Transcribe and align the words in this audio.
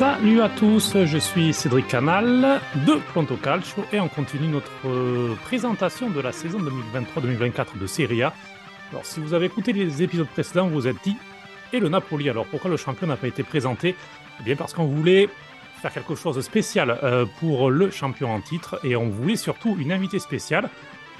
Salut 0.00 0.40
à 0.40 0.48
tous, 0.48 0.96
je 1.04 1.18
suis 1.18 1.52
Cédric 1.52 1.86
Canal 1.88 2.58
de 2.86 2.94
Pronto 3.12 3.36
Calcio 3.36 3.84
et 3.92 4.00
on 4.00 4.08
continue 4.08 4.48
notre 4.48 4.72
euh, 4.86 5.34
présentation 5.44 6.08
de 6.08 6.18
la 6.22 6.32
saison 6.32 6.58
2023-2024 6.58 7.78
de 7.78 7.86
Serie 7.86 8.22
A. 8.22 8.32
Alors 8.92 9.04
si 9.04 9.20
vous 9.20 9.34
avez 9.34 9.44
écouté 9.44 9.74
les 9.74 10.02
épisodes 10.02 10.26
précédents, 10.26 10.68
vous 10.68 10.76
vous 10.76 10.88
êtes 10.88 10.96
dit 11.04 11.18
et 11.74 11.80
le 11.80 11.90
Napoli. 11.90 12.30
Alors 12.30 12.46
pourquoi 12.46 12.70
le 12.70 12.78
champion 12.78 13.08
n'a 13.08 13.18
pas 13.18 13.26
été 13.26 13.42
présenté? 13.42 13.94
Eh 14.40 14.42
bien 14.42 14.56
parce 14.56 14.72
qu'on 14.72 14.86
voulait 14.86 15.28
faire 15.82 15.92
quelque 15.92 16.14
chose 16.14 16.36
de 16.36 16.40
spécial 16.40 16.98
euh, 17.02 17.26
pour 17.38 17.70
le 17.70 17.90
champion 17.90 18.32
en 18.32 18.40
titre 18.40 18.80
et 18.82 18.96
on 18.96 19.10
voulait 19.10 19.36
surtout 19.36 19.76
une 19.78 19.92
invitée 19.92 20.18
spéciale 20.18 20.70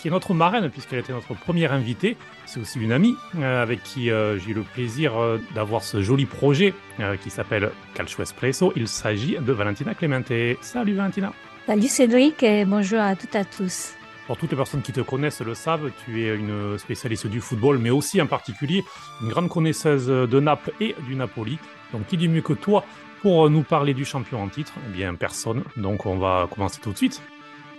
qui 0.01 0.09
est 0.09 0.11
notre 0.11 0.35
marraine, 0.35 0.71
puisqu'elle 0.71 1.01
était 1.01 1.13
notre 1.13 1.35
première 1.35 1.73
invitée. 1.73 2.17
C'est 2.47 2.61
aussi 2.61 2.81
une 2.81 2.93
amie 2.93 3.15
euh, 3.39 3.63
avec 3.63 3.83
qui 3.83 4.11
euh, 4.11 4.39
j'ai 4.39 4.51
eu 4.51 4.55
le 4.55 4.63
plaisir 4.63 5.17
euh, 5.17 5.39
d'avoir 5.55 5.83
ce 5.83 6.01
joli 6.03 6.25
projet 6.25 6.75
qui 7.23 7.31
s'appelle 7.31 7.71
Calcio 7.95 8.23
Espresso. 8.23 8.73
Il 8.77 8.87
s'agit 8.87 9.37
de 9.39 9.53
Valentina 9.53 9.95
Clemente. 9.95 10.33
Salut 10.61 10.95
Valentina. 10.95 11.33
Salut 11.67 11.89
Cédric 11.89 12.43
et 12.43 12.65
bonjour 12.67 13.01
à 13.01 13.17
toutes 13.17 13.35
et 13.35 13.39
à 13.39 13.45
tous. 13.45 13.95
Pour 14.27 14.37
toutes 14.37 14.51
les 14.51 14.57
personnes 14.57 14.83
qui 14.83 14.93
te 14.93 15.01
connaissent 15.01 15.41
le 15.41 15.55
savent, 15.55 15.91
tu 16.05 16.23
es 16.23 16.35
une 16.35 16.79
spécialiste 16.79 17.27
du 17.27 17.41
football, 17.41 17.79
mais 17.79 17.91
aussi 17.91 18.21
en 18.21 18.27
particulier 18.27 18.85
une 19.23 19.29
grande 19.29 19.49
connaisseuse 19.49 20.07
de 20.09 20.41
Naples 20.41 20.73
et 20.81 20.95
du 21.07 21.15
Napoli. 21.17 21.59
Donc 21.93 22.07
qui 22.07 22.17
dit 22.17 22.29
mieux 22.29 22.43
que 22.43 22.53
toi 22.53 22.85
pour 23.23 23.49
nous 23.49 23.63
parler 23.63 23.95
du 23.95 24.05
champion 24.05 24.43
en 24.43 24.49
titre? 24.49 24.73
Eh 24.89 24.93
bien 24.93 25.15
personne. 25.15 25.63
Donc 25.77 26.05
on 26.05 26.19
va 26.19 26.49
commencer 26.53 26.81
tout 26.83 26.93
de 26.93 26.99
suite. 26.99 27.23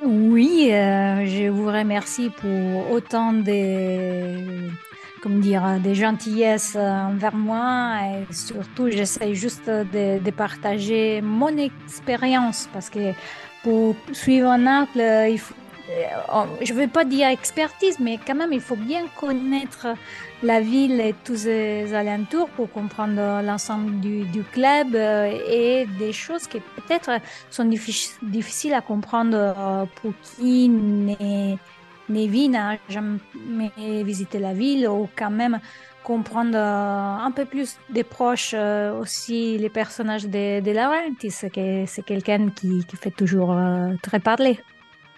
Oui, 0.03 0.69
euh, 0.71 1.25
je 1.27 1.47
vous 1.49 1.67
remercie 1.67 2.31
pour 2.31 2.89
autant 2.91 3.33
de, 3.33 4.67
comment 5.21 5.37
dire, 5.37 5.79
des 5.79 5.93
gentillesses 5.93 6.75
envers 6.75 7.35
moi 7.35 7.97
et 8.07 8.33
surtout 8.33 8.89
j'essaie 8.89 9.35
juste 9.35 9.69
de, 9.69 10.31
partager 10.31 11.21
mon 11.21 11.55
expérience 11.55 12.67
parce 12.73 12.89
que 12.89 13.13
pour 13.61 13.95
suivre 14.11 14.55
Naples, 14.57 15.27
il 15.29 15.37
faut, 15.37 15.53
euh, 15.53 15.60
je 16.61 16.73
ne 16.73 16.79
veux 16.79 16.87
pas 16.87 17.03
dire 17.03 17.27
expertise, 17.27 17.99
mais 17.99 18.19
quand 18.25 18.35
même, 18.35 18.53
il 18.53 18.61
faut 18.61 18.75
bien 18.75 19.05
connaître 19.19 19.87
la 20.43 20.59
ville 20.59 20.99
et 20.99 21.13
tous 21.23 21.37
ses 21.37 21.93
alentours 21.93 22.49
pour 22.49 22.71
comprendre 22.71 23.41
l'ensemble 23.43 23.99
du, 23.99 24.43
club 24.51 24.95
euh, 24.95 25.31
et 25.47 25.85
des 25.99 26.13
choses 26.13 26.47
qui 26.47 26.59
peut-être 26.59 27.11
sont 27.49 27.65
difficiles 27.65 28.73
à 28.73 28.81
comprendre 28.81 29.37
euh, 29.37 29.85
pour 30.01 30.13
qui 30.23 30.69
n'est 30.69 31.57
vu, 32.09 32.47
n'a 32.47 32.77
jamais 32.89 34.03
visité 34.03 34.39
la 34.39 34.53
ville 34.53 34.87
ou 34.87 35.07
quand 35.15 35.29
même 35.29 35.59
comprendre 36.03 36.57
un 36.57 37.31
peu 37.31 37.45
plus 37.45 37.77
des 37.89 38.03
proches 38.03 38.55
aussi 38.99 39.57
les 39.59 39.69
personnages 39.69 40.25
de, 40.25 40.59
de 40.59 40.71
Laurentiis, 40.71 41.29
c'est 41.29 42.03
quelqu'un 42.03 42.49
qui 42.49 42.83
fait 42.99 43.11
toujours 43.11 43.55
très 44.01 44.19
parler. 44.19 44.59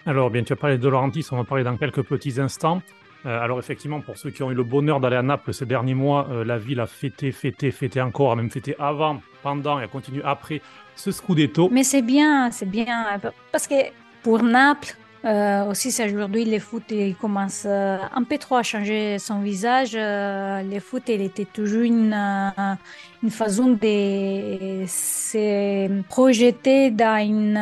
Alors, 0.06 0.30
bien, 0.30 0.42
tu 0.42 0.52
as 0.52 0.56
parlé 0.56 0.76
de 0.76 0.86
Laurentis, 0.86 1.26
on 1.32 1.36
va 1.36 1.44
parler 1.44 1.64
dans 1.64 1.76
quelques 1.78 2.02
petits 2.02 2.38
instants. 2.38 2.82
Euh, 3.24 3.40
alors, 3.40 3.58
effectivement, 3.58 4.02
pour 4.02 4.18
ceux 4.18 4.30
qui 4.30 4.42
ont 4.42 4.50
eu 4.50 4.54
le 4.54 4.62
bonheur 4.62 5.00
d'aller 5.00 5.16
à 5.16 5.22
Naples 5.22 5.54
ces 5.54 5.64
derniers 5.64 5.94
mois, 5.94 6.28
euh, 6.30 6.44
la 6.44 6.58
ville 6.58 6.80
a 6.80 6.86
fêté, 6.86 7.32
fêté, 7.32 7.70
fêté 7.70 8.02
encore, 8.02 8.32
a 8.32 8.36
même 8.36 8.50
fêté 8.50 8.76
avant, 8.78 9.22
pendant 9.42 9.80
et 9.80 9.84
a 9.84 9.88
continué 9.88 10.20
après 10.22 10.60
ce 10.94 11.10
Scudetto. 11.10 11.70
Mais 11.72 11.84
c'est 11.84 12.02
bien, 12.02 12.50
c'est 12.50 12.68
bien, 12.68 13.18
parce 13.50 13.66
que 13.66 13.74
pour 14.22 14.42
Naples, 14.42 14.94
euh, 15.24 15.70
aussi, 15.70 15.88
aujourd'hui, 16.04 16.44
le 16.44 16.58
foot 16.58 16.82
il 16.90 17.16
commence 17.16 17.62
euh, 17.64 17.96
un 18.14 18.24
peu 18.24 18.36
trop 18.36 18.56
à 18.56 18.62
changer 18.62 19.18
son 19.18 19.40
visage. 19.40 19.92
Euh, 19.94 20.62
le 20.62 20.80
foot, 20.80 21.04
il 21.08 21.22
était 21.22 21.46
toujours 21.46 21.82
une, 21.82 22.12
euh, 22.12 22.74
une 23.22 23.30
façon 23.30 23.70
de 23.70 24.84
se 24.86 26.02
projeter 26.02 26.90
dans 26.90 27.16
une, 27.24 27.54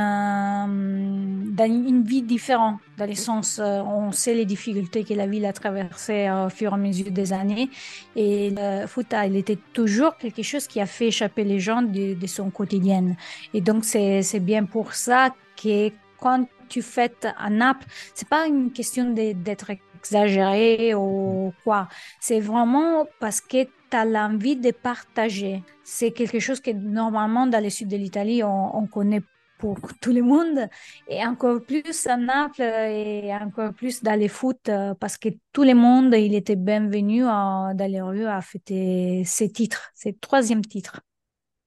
dans 1.54 1.64
une 1.64 2.03
vie 2.03 2.22
différente. 2.22 2.78
Dans 2.98 3.06
le 3.06 3.14
sens, 3.14 3.60
on 3.62 4.10
sait 4.10 4.34
les 4.34 4.44
difficultés 4.44 5.04
que 5.04 5.14
la 5.14 5.26
ville 5.28 5.47
a 5.47 5.53
traversées 5.53 6.28
au 6.31 6.48
fur 6.48 6.72
et 6.72 6.75
à 6.75 6.78
mesure 6.78 7.12
des 7.12 7.32
années. 7.32 7.70
Et 8.16 8.53
le 8.56 8.87
foot, 8.88 9.14
il 9.25 9.37
était 9.37 9.58
toujours 9.72 10.16
quelque 10.16 10.42
chose 10.42 10.66
qui 10.66 10.81
a 10.81 10.87
fait 10.87 11.06
échapper 11.06 11.44
les 11.44 11.60
gens 11.60 11.82
de, 11.82 12.14
de 12.14 12.26
son 12.26 12.50
quotidien. 12.50 13.14
Et 13.54 13.60
donc, 13.60 13.84
c'est 13.84 14.41
bien 14.41 14.64
pour 14.64 14.94
ça 14.94 15.31
que 15.62 15.91
quand 16.19 16.47
tu 16.72 16.81
fais 16.81 17.12
à 17.37 17.50
Naples, 17.50 17.87
c'est 18.15 18.28
pas 18.28 18.47
une 18.47 18.72
question 18.72 19.10
d'être 19.10 19.71
exagéré 19.99 20.94
ou 20.94 21.53
quoi. 21.62 21.88
C'est 22.19 22.41
vraiment 22.41 23.06
parce 23.21 23.43
que 23.43 23.65
tu 23.65 23.97
as 23.97 24.06
l'envie 24.06 24.56
de 24.56 24.71
partager. 24.71 25.62
C'est 25.84 26.12
quelque 26.12 26.41
chose 26.41 26.61
que 26.61 26.71
normalement 26.71 27.47
dans 27.47 27.62
le 27.62 27.69
sud 27.69 27.88
de 27.88 27.99
l'Italie, 27.99 28.43
on, 28.43 28.75
on, 28.75 28.87
connaît 28.87 29.21
pour 29.59 29.77
tout 30.00 30.12
le 30.12 30.22
monde 30.22 30.66
et 31.09 31.22
encore 31.27 31.61
plus 31.62 32.06
à 32.06 32.16
Naples 32.16 32.62
et 32.62 33.31
encore 33.34 33.75
plus 33.75 34.03
dans 34.03 34.19
les 34.19 34.28
foot 34.28 34.71
parce 34.99 35.19
que 35.19 35.28
tout 35.53 35.65
le 35.65 35.75
monde, 35.75 36.15
il 36.15 36.34
était 36.34 36.56
bienvenu 36.56 37.21
dans 37.21 37.87
les 37.94 38.00
rues 38.00 38.25
à 38.25 38.41
fêter 38.41 39.25
ses 39.27 39.50
titres, 39.53 39.91
ses 39.94 40.15
troisième 40.15 40.65
titres. 40.65 41.03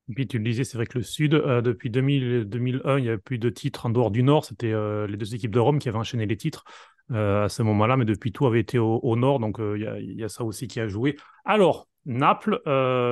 Et 0.09 0.13
puis 0.13 0.27
tu 0.27 0.37
le 0.37 0.43
disais, 0.43 0.63
c'est 0.63 0.77
vrai 0.77 0.85
que 0.85 0.97
le 0.97 1.03
Sud, 1.03 1.33
euh, 1.33 1.61
depuis 1.61 1.89
2000, 1.89 2.45
2001, 2.45 2.99
il 2.99 3.01
n'y 3.01 3.09
avait 3.09 3.17
plus 3.17 3.39
de 3.39 3.49
titres 3.49 3.85
en 3.85 3.89
dehors 3.89 4.11
du 4.11 4.23
Nord. 4.23 4.45
C'était 4.45 4.71
euh, 4.71 5.07
les 5.07 5.17
deux 5.17 5.33
équipes 5.33 5.51
de 5.51 5.59
Rome 5.59 5.79
qui 5.79 5.89
avaient 5.89 5.97
enchaîné 5.97 6.25
les 6.25 6.37
titres 6.37 6.63
euh, 7.11 7.45
à 7.45 7.49
ce 7.49 7.63
moment-là, 7.63 7.97
mais 7.97 8.05
depuis 8.05 8.31
tout 8.31 8.45
avait 8.45 8.59
été 8.59 8.77
au, 8.77 8.99
au 9.01 9.15
Nord, 9.15 9.39
donc 9.39 9.57
il 9.59 9.81
y, 10.01 10.19
y, 10.19 10.23
a 10.23 10.29
ça 10.29 10.43
aussi 10.43 10.67
qui 10.67 10.79
a 10.79 10.87
joué. 10.87 11.15
Alors, 11.43 11.87
Naples, 12.05 12.61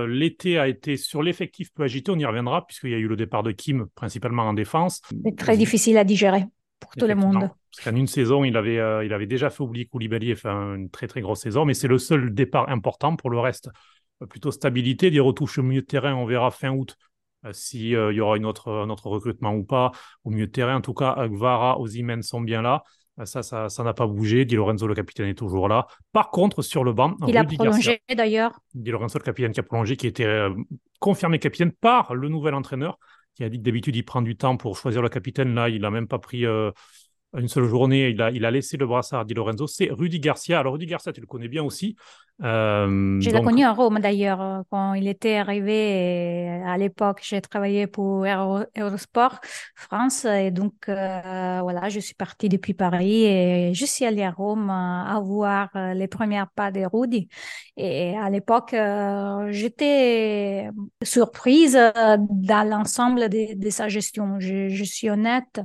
l'été 0.08 0.59
a 0.59 0.68
été 0.68 0.98
sur 0.98 1.24
l'effectif 1.24 1.74
peu 1.74 1.84
agité, 1.84 2.12
on 2.12 2.18
y 2.18 2.26
reviendra, 2.26 2.66
puisqu'il 2.66 2.92
y 2.92 2.96
a 2.96 3.00
eu 3.00 3.08
le 3.08 3.16
départ 3.16 3.42
de 3.42 3.52
Kim, 3.52 3.88
principalement 3.96 4.44
en 4.44 4.53
défense. 4.53 5.02
C'est 5.26 5.36
très 5.36 5.58
difficile 5.58 5.98
à 5.98 6.03
digérer 6.03 6.46
pour 6.80 6.92
tout 6.96 7.08
le 7.08 7.16
monde. 7.16 7.50
Parce 7.76 7.90
qu'en 7.90 7.96
une 7.96 8.08
saison, 8.08 8.44
il 8.44 8.56
avait, 8.56 9.06
il 9.06 9.14
avait 9.14 9.26
déjà 9.26 9.50
fait 9.50 9.64
oublier 9.64 9.86
Koulibaly 9.86 10.30
et 10.30 10.36
fait 10.36 10.50
une 10.50 10.92
très 10.92 11.08
très 11.08 11.22
grosse 11.22 11.42
saison, 11.42 11.66
mais 11.66 11.74
c'est 11.74 11.88
le 11.88 11.98
seul 11.98 12.36
départ 12.36 12.70
important 12.70 13.16
pour 13.16 13.32
le 13.32 13.40
reste 13.40 13.70
plutôt 14.28 14.51
stabilité, 14.51 15.11
des 15.11 15.19
retouches 15.19 15.57
au 15.57 15.63
milieu 15.63 15.81
de 15.81 15.88
terrain, 15.88 16.13
on 16.16 16.25
verra 16.25 16.51
fin 16.51 16.72
août 16.72 16.97
euh, 17.45 17.53
s'il 17.53 17.95
euh, 17.95 18.13
y 18.13 18.22
aura 18.22 18.38
une 18.38 18.45
autre, 18.45 18.72
un 18.72 18.89
autre 18.89 19.07
recrutement 19.07 19.53
ou 19.53 19.63
pas. 19.63 19.91
Au 20.23 20.29
milieu 20.29 20.47
de 20.47 20.51
terrain, 20.51 20.78
en 20.78 20.81
tout 20.81 20.94
cas, 20.94 21.28
Gvara, 21.28 21.79
Ozymen 21.79 22.22
sont 22.22 22.41
bien 22.41 22.61
là. 22.61 22.84
Euh, 23.19 23.25
ça, 23.25 23.44
ça, 23.44 23.69
ça 23.69 23.84
n'a 23.84 23.94
pas 23.94 24.07
bougé. 24.07 24.45
Di 24.45 24.56
Lorenzo, 24.56 24.88
le 24.88 24.95
capitaine, 24.95 25.28
est 25.28 25.38
toujours 25.38 25.67
là. 25.67 25.88
Par 26.11 26.29
contre, 26.31 26.61
sur 26.61 26.84
le 26.84 26.94
banc, 26.94 27.16
il 27.28 27.38
a 27.38 27.44
prolongé 27.44 28.01
d'ailleurs. 28.16 28.59
Di 28.73 28.91
Lorenzo, 28.91 29.19
le 29.19 29.23
capitaine, 29.23 29.51
qui 29.51 29.59
a 29.59 29.63
prolongé, 29.63 29.97
qui 29.97 30.07
était 30.07 30.47
confirmé 31.00 31.40
capitaine 31.40 31.72
par 31.72 32.16
le 32.16 32.29
nouvel 32.29 32.53
entraîneur, 32.53 32.97
qui 33.35 33.44
a 33.44 33.50
dit 33.50 33.57
que 33.57 33.63
d'habitude 33.63 33.95
il 33.95 34.03
prend 34.03 34.22
du 34.22 34.35
temps 34.38 34.55
pour 34.57 34.78
choisir 34.78 35.01
le 35.01 35.09
capitaine. 35.09 35.53
Là, 35.53 35.69
il 35.69 35.81
n'a 35.81 35.91
même 35.91 36.07
pas 36.07 36.19
pris 36.19 36.45
une 36.45 37.47
seule 37.47 37.66
journée, 37.66 38.09
il 38.09 38.22
a, 38.22 38.31
il 38.31 38.45
a 38.45 38.51
laissé 38.51 38.78
le 38.78 38.85
brassard 38.85 39.22
à 39.22 39.25
Di 39.25 39.34
Lorenzo. 39.34 39.67
C'est 39.67 39.90
Rudy 39.91 40.19
Garcia. 40.19 40.59
Alors, 40.59 40.73
Rudy 40.73 40.85
Garcia, 40.85 41.11
tu 41.11 41.19
le 41.19 41.28
connais 41.28 41.47
bien 41.47 41.63
aussi. 41.63 41.95
Euh, 42.42 43.22
je 43.22 43.30
l'ai 43.30 43.42
connu 43.44 43.64
à 43.64 43.72
Rome 43.72 44.00
d'ailleurs, 44.00 44.42
euh, 44.42 44.62
quand 44.72 44.96
il 44.96 45.08
était 45.08 45.36
arrivé. 45.36 46.50
À 46.66 46.78
l'époque, 46.78 47.22
j'ai 47.24 47.40
travaillé 47.42 47.88
pour 47.88 48.26
Eurosport 48.78 49.40
France. 49.76 50.26
Et 50.26 50.52
donc, 50.52 50.74
euh, 50.90 51.60
voilà, 51.62 51.90
je 51.90 52.00
suis 52.00 52.16
partie 52.16 52.50
depuis 52.50 52.74
Paris 52.74 53.24
et 53.26 53.74
je 53.74 53.86
suis 53.86 54.06
allée 54.06 54.24
à 54.24 54.32
Rome 54.32 54.70
à 54.70 55.20
voir 55.24 55.70
les 55.94 56.08
premières 56.08 56.50
pas 56.52 56.72
de 56.72 56.82
Rudy. 56.92 57.30
Et 57.78 58.18
à 58.18 58.30
l'époque, 58.30 58.76
j'étais 59.50 60.70
surprise 61.04 61.76
dans 61.76 62.70
l'ensemble 62.70 63.30
de, 63.30 63.56
de, 63.56 63.70
sa 63.70 63.88
gestion. 63.90 64.40
Je, 64.40 64.70
je, 64.70 64.84
suis 64.84 65.09
honnête. 65.09 65.62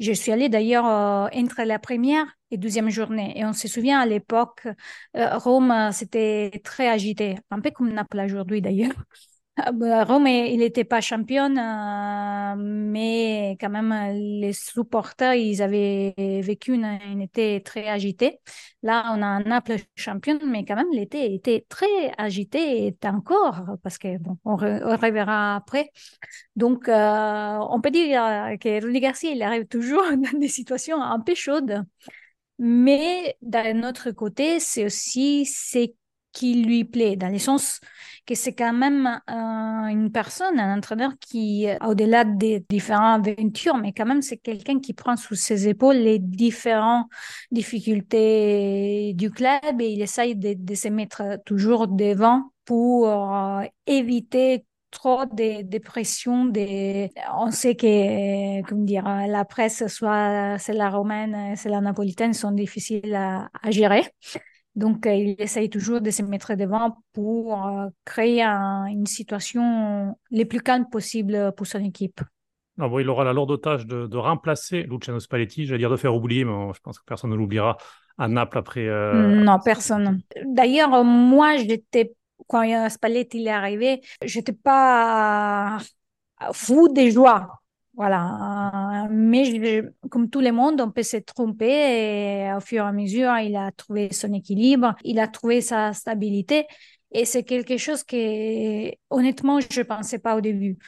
Je 0.00 0.12
suis 0.12 0.32
allée 0.32 0.48
d'ailleurs 0.48 0.84
entre 0.84 1.62
la 1.64 1.78
première 1.78 2.37
et 2.50 2.56
deuxième 2.58 2.90
journée. 2.90 3.38
Et 3.38 3.44
on 3.44 3.52
se 3.52 3.68
souvient 3.68 4.00
à 4.00 4.06
l'époque, 4.06 4.66
euh, 5.16 5.38
Rome, 5.38 5.90
c'était 5.92 6.60
très 6.64 6.88
agité, 6.88 7.36
un 7.50 7.60
peu 7.60 7.70
comme 7.70 7.92
Naples 7.92 8.20
aujourd'hui 8.20 8.62
d'ailleurs. 8.62 8.92
Ah, 9.60 9.72
bah, 9.72 10.04
Rome, 10.04 10.28
il 10.28 10.58
n'était 10.58 10.84
pas 10.84 11.00
championne, 11.00 11.58
euh, 11.58 12.54
mais 12.56 13.56
quand 13.60 13.68
même, 13.70 13.92
les 14.40 14.52
supporters, 14.52 15.34
ils 15.34 15.60
avaient 15.62 16.14
vécu 16.44 16.74
une, 16.74 16.84
une 16.84 17.20
été 17.20 17.60
très 17.64 17.88
agité. 17.88 18.38
Là, 18.84 19.12
on 19.16 19.20
a 19.20 19.26
un 19.26 19.40
Naples 19.42 19.78
championne, 19.96 20.38
mais 20.46 20.64
quand 20.64 20.76
même, 20.76 20.92
l'été 20.92 21.34
était 21.34 21.66
très 21.68 22.12
agité 22.18 22.86
et 22.86 22.96
encore, 23.08 23.64
parce 23.82 23.98
que 23.98 24.16
bon, 24.18 24.38
on, 24.44 24.54
reverra 24.54 25.56
après. 25.56 25.90
Donc, 26.54 26.88
euh, 26.88 27.58
on 27.70 27.80
peut 27.80 27.90
dire 27.90 28.20
que 28.60 28.84
Rudy 28.84 29.00
Garcia, 29.00 29.32
il 29.32 29.42
arrive 29.42 29.66
toujours 29.66 30.02
dans 30.32 30.38
des 30.38 30.48
situations 30.48 31.02
un 31.02 31.18
peu 31.18 31.34
chaudes. 31.34 31.84
Mais 32.58 33.36
d'un 33.42 33.82
autre 33.88 34.10
côté, 34.10 34.58
c'est 34.60 34.84
aussi 34.84 35.46
ce 35.46 35.86
qui 36.32 36.62
lui 36.62 36.84
plaît, 36.84 37.16
dans 37.16 37.28
le 37.30 37.38
sens 37.38 37.80
que 38.26 38.34
c'est 38.34 38.52
quand 38.52 38.72
même 38.72 39.06
euh, 39.30 39.86
une 39.88 40.10
personne, 40.12 40.60
un 40.60 40.76
entraîneur 40.76 41.12
qui, 41.20 41.66
au-delà 41.84 42.24
des 42.24 42.64
différentes 42.68 43.26
aventures, 43.26 43.76
mais 43.78 43.92
quand 43.92 44.06
même 44.06 44.22
c'est 44.22 44.36
quelqu'un 44.36 44.78
qui 44.78 44.92
prend 44.92 45.16
sous 45.16 45.34
ses 45.34 45.68
épaules 45.68 45.96
les 45.96 46.18
différentes 46.18 47.06
difficultés 47.50 49.14
du 49.14 49.30
club 49.30 49.80
et 49.80 49.88
il 49.92 50.02
essaye 50.02 50.36
de, 50.36 50.54
de 50.54 50.74
se 50.74 50.88
mettre 50.88 51.38
toujours 51.44 51.88
devant 51.88 52.52
pour 52.64 53.08
euh, 53.08 53.62
éviter 53.86 54.66
trop 54.90 55.24
de, 55.26 55.78
pression. 55.78 56.46
Des... 56.46 57.10
On 57.36 57.50
sait 57.50 57.74
que, 57.74 58.62
comment 58.62 58.84
dire, 58.84 59.04
la 59.04 59.44
presse, 59.44 59.86
soit 59.86 60.58
c'est 60.58 60.72
la 60.72 60.90
romaine, 60.90 61.56
c'est 61.56 61.68
la 61.68 61.80
napolitaine, 61.80 62.32
sont 62.32 62.52
difficiles 62.52 63.14
à, 63.14 63.48
gérer. 63.70 64.02
Donc, 64.74 65.06
il 65.06 65.34
essaye 65.38 65.70
toujours 65.70 66.00
de 66.00 66.10
se 66.10 66.22
mettre 66.22 66.54
devant 66.54 66.98
pour 67.12 67.58
créer 68.04 68.42
une 68.42 69.06
situation 69.06 70.16
les 70.30 70.44
plus 70.44 70.60
calme 70.60 70.86
possible 70.88 71.52
pour 71.56 71.66
son 71.66 71.82
équipe. 71.84 72.20
Ah 72.80 72.88
il 73.00 73.08
aura 73.08 73.24
la 73.24 73.32
lourde 73.32 73.60
tâche 73.60 73.86
de, 73.86 74.16
remplacer 74.16 74.84
Luciano 74.84 75.18
Spalletti, 75.18 75.66
j'allais 75.66 75.78
dire 75.78 75.90
de 75.90 75.96
faire 75.96 76.14
oublier, 76.14 76.44
mais 76.44 76.52
je 76.74 76.80
pense 76.80 76.98
que 76.98 77.04
personne 77.04 77.30
ne 77.30 77.34
l'oubliera 77.34 77.76
à 78.18 78.28
Naples 78.28 78.58
après. 78.58 78.86
Euh, 78.86 79.42
non, 79.42 79.58
personne. 79.58 80.20
D'ailleurs, 80.46 81.04
moi, 81.04 81.56
j'étais 81.56 82.14
quand 82.48 82.88
Spalletti 82.90 83.44
est 83.46 83.50
arrivé, 83.50 84.00
j'étais 84.22 84.52
pas 84.52 85.78
fou 86.52 86.88
des 86.88 87.10
joie. 87.10 87.60
Voilà. 87.94 89.08
Mais 89.10 89.82
comme 90.10 90.30
tout 90.30 90.40
le 90.40 90.52
monde, 90.52 90.80
on 90.80 90.90
peut 90.90 91.02
se 91.02 91.16
tromper 91.16 92.46
et 92.46 92.52
au 92.56 92.60
fur 92.60 92.84
et 92.84 92.86
à 92.88 92.92
mesure, 92.92 93.36
il 93.38 93.56
a 93.56 93.72
trouvé 93.72 94.12
son 94.12 94.32
équilibre, 94.32 94.94
il 95.04 95.18
a 95.18 95.26
trouvé 95.28 95.60
sa 95.60 95.92
stabilité. 95.92 96.66
Et 97.10 97.24
c'est 97.24 97.42
quelque 97.42 97.76
chose 97.78 98.04
que, 98.04 98.90
honnêtement, 99.10 99.60
je 99.60 99.80
ne 99.80 99.84
pensais 99.84 100.18
pas 100.18 100.36
au 100.36 100.40
début. 100.40 100.78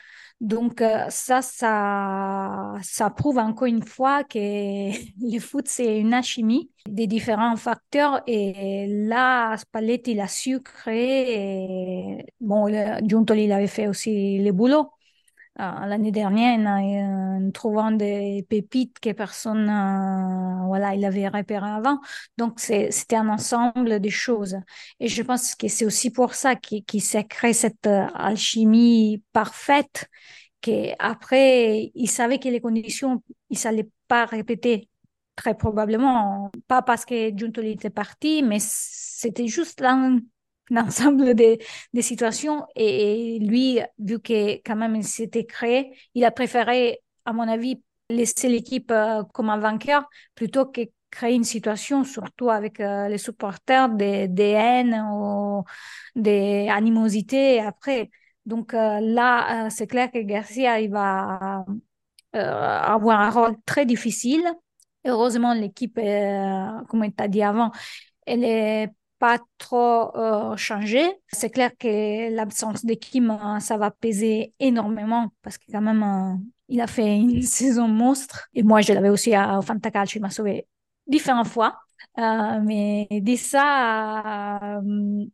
Donc 0.41 0.81
euh, 0.81 1.05
ça, 1.11 1.43
ça, 1.43 2.75
ça 2.83 3.11
prouve 3.11 3.37
encore 3.39 3.67
une 3.69 3.83
fois 3.83 4.25
que 4.25 4.39
le 5.21 5.39
foot, 5.39 5.69
c'est 5.69 5.99
une 5.99 6.15
alchimie 6.15 6.71
des 6.89 7.07
différents 7.07 7.57
facteurs. 7.57 8.23
Et 8.27 8.87
là, 8.89 9.57
Spalletti, 9.59 10.13
il 10.13 10.21
a 10.21 10.29
su 10.29 10.61
créer. 10.63 12.25
Bon, 12.41 12.69
Giuntoli, 13.07 13.45
il 13.45 13.53
avait 13.53 13.67
fait 13.67 13.87
aussi 13.87 14.39
le 14.39 14.53
boulot. 14.53 14.91
Euh, 15.59 15.87
l'année 15.87 16.13
dernière, 16.13 16.59
en, 16.61 17.51
trouvant 17.53 17.91
des 17.91 18.47
pépites 18.49 18.99
que 19.01 19.11
personne, 19.13 19.69
euh, 19.69 20.67
voilà, 20.67 20.95
il 20.95 21.05
avait 21.05 21.29
repéré 21.29 21.69
avant. 21.69 21.99
Donc, 22.39 22.61
c'était 22.61 23.17
un 23.17 23.29
ensemble 23.29 24.01
de 24.01 24.09
choses. 24.09 24.57
Et 25.01 25.09
je 25.09 25.23
pense 25.23 25.55
que 25.57 25.69
c'est 25.69 25.85
aussi 25.85 26.11
pour 26.11 26.35
ça 26.35 26.55
qu'il 26.55 27.03
s'est 27.03 27.25
créé 27.25 27.53
cette 27.53 27.87
euh, 27.87 28.07
alchimie 28.15 29.23
parfaite, 29.33 30.09
qu'après, 30.61 31.91
il 31.95 32.09
savait 32.09 32.39
que 32.39 32.49
les 32.49 32.61
conditions, 32.61 33.23
il 33.51 33.55
ne 33.55 33.59
s'allait 33.59 33.89
pas 34.09 34.27
répéter 34.27 34.89
très 35.37 35.55
probablement, 35.57 36.51
pas 36.69 36.83
parce 36.83 37.05
que 37.05 37.37
Giuntoli 37.37 37.73
était 37.73 37.91
parti, 37.91 38.43
mais 38.43 38.59
c'était 38.61 39.47
juste 39.49 39.81
là 39.81 39.97
l'ensemble 40.71 41.35
des, 41.35 41.59
situations. 42.01 42.67
Et, 42.77 43.39
lui, 43.41 43.81
vu 43.99 44.21
que 44.21 44.55
quand 44.65 44.77
même 44.77 44.97
il 44.97 45.05
s'était 45.05 45.45
créé, 45.45 45.97
il 46.15 46.25
a 46.25 46.31
préféré, 46.31 47.01
à 47.25 47.33
mon 47.33 47.47
avis, 47.49 47.83
laisser 48.09 48.49
l'équipe 48.49 48.91
euh, 48.91 49.23
comme 49.35 49.51
un 49.51 49.59
vainqueur 49.59 50.09
plutôt 50.35 50.67
que 50.67 50.81
créer 51.11 51.35
une 51.35 51.45
situation, 51.45 52.05
surtout 52.05 52.51
avec 52.51 52.81
euh, 52.81 53.09
les 53.09 53.19
supporters, 53.19 53.89
des, 53.89 54.29
des 54.29 54.51
haines 54.51 55.01
ou 55.13 55.65
des 56.17 56.69
animosités 56.69 57.61
après. 57.61 58.11
Donc 58.47 58.75
euh, 58.75 59.01
là, 59.01 59.69
c'est 59.71 59.87
clair 59.87 60.11
que 60.11 60.19
Garcia, 60.19 60.81
il 60.81 60.91
va 60.91 61.65
avoir 62.33 63.21
un 63.21 63.31
rôle 63.31 63.57
très 63.67 63.87
difficile. 63.87 64.45
Heureusement, 65.05 65.55
l'équipe, 65.55 65.97
comme 65.97 67.03
tu 67.03 67.23
as 67.23 67.29
dit 67.29 67.43
avant, 67.43 67.73
elle 68.27 68.45
est 68.45 68.91
pas 69.21 69.39
trop 69.59 70.17
euh, 70.17 70.57
changé. 70.57 71.03
C'est 71.29 71.51
clair 71.51 71.71
que 71.79 72.35
l'absence 72.35 72.85
de 72.85 72.95
Kim, 72.95 73.31
euh, 73.31 73.61
ça 73.61 73.77
va 73.77 73.91
peser 73.91 74.55
énormément 74.59 75.29
parce 75.43 75.59
que 75.59 75.71
quand 75.71 75.83
même, 75.83 76.03
euh, 76.03 76.37
il 76.69 76.81
a 76.81 76.87
fait 76.87 77.17
une 77.17 77.43
saison 77.59 77.87
monstre. 77.87 78.49
Et 78.55 78.63
moi, 78.65 78.81
je 78.81 78.93
l'avais 78.95 79.11
aussi 79.11 79.35
à 79.35 79.61
Fantacalcio, 79.61 80.19
il 80.19 80.23
m'a 80.23 80.31
sauvé 80.31 80.67
différentes 81.07 81.49
fois. 81.49 81.79
mais 82.17 83.07
dit 83.11 83.37
ça, 83.37 84.81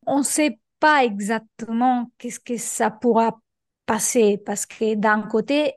on 0.07 0.19
ne 0.19 0.23
sait 0.23 0.59
pas 0.81 1.05
exactement 1.05 2.11
qu'est-ce 2.19 2.41
que 2.41 2.57
ça 2.57 2.91
pourra 2.91 3.39
passer 3.87 4.39
parce 4.45 4.67
que 4.67 4.95
d'un 4.97 5.23
côté, 5.23 5.75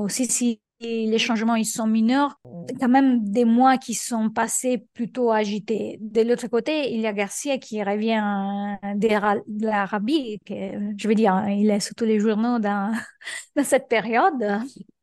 aussi 0.00 0.26
si 0.26 0.60
les 0.80 1.18
changements 1.18 1.56
ils 1.56 1.66
sont 1.66 1.86
mineurs, 1.86 2.38
quand 2.80 2.88
même 2.88 3.22
des 3.30 3.44
mois 3.44 3.76
qui 3.76 3.94
sont 3.94 4.30
passés 4.30 4.86
plutôt 4.94 5.30
agités. 5.30 5.98
De 6.00 6.22
l'autre 6.22 6.48
côté, 6.48 6.92
il 6.92 7.00
y 7.00 7.06
a 7.06 7.12
Garcia 7.12 7.58
qui 7.58 7.82
revient 7.82 8.76
de 8.96 9.66
l'Arabie, 9.66 10.40
je 10.48 11.08
veux 11.08 11.14
dire, 11.14 11.44
il 11.48 11.70
est 11.70 11.80
sur 11.80 11.94
tous 11.94 12.04
les 12.04 12.18
journaux 12.18 12.58
dans, 12.58 12.92
dans 13.56 13.64
cette 13.64 13.88
période. 13.88 14.62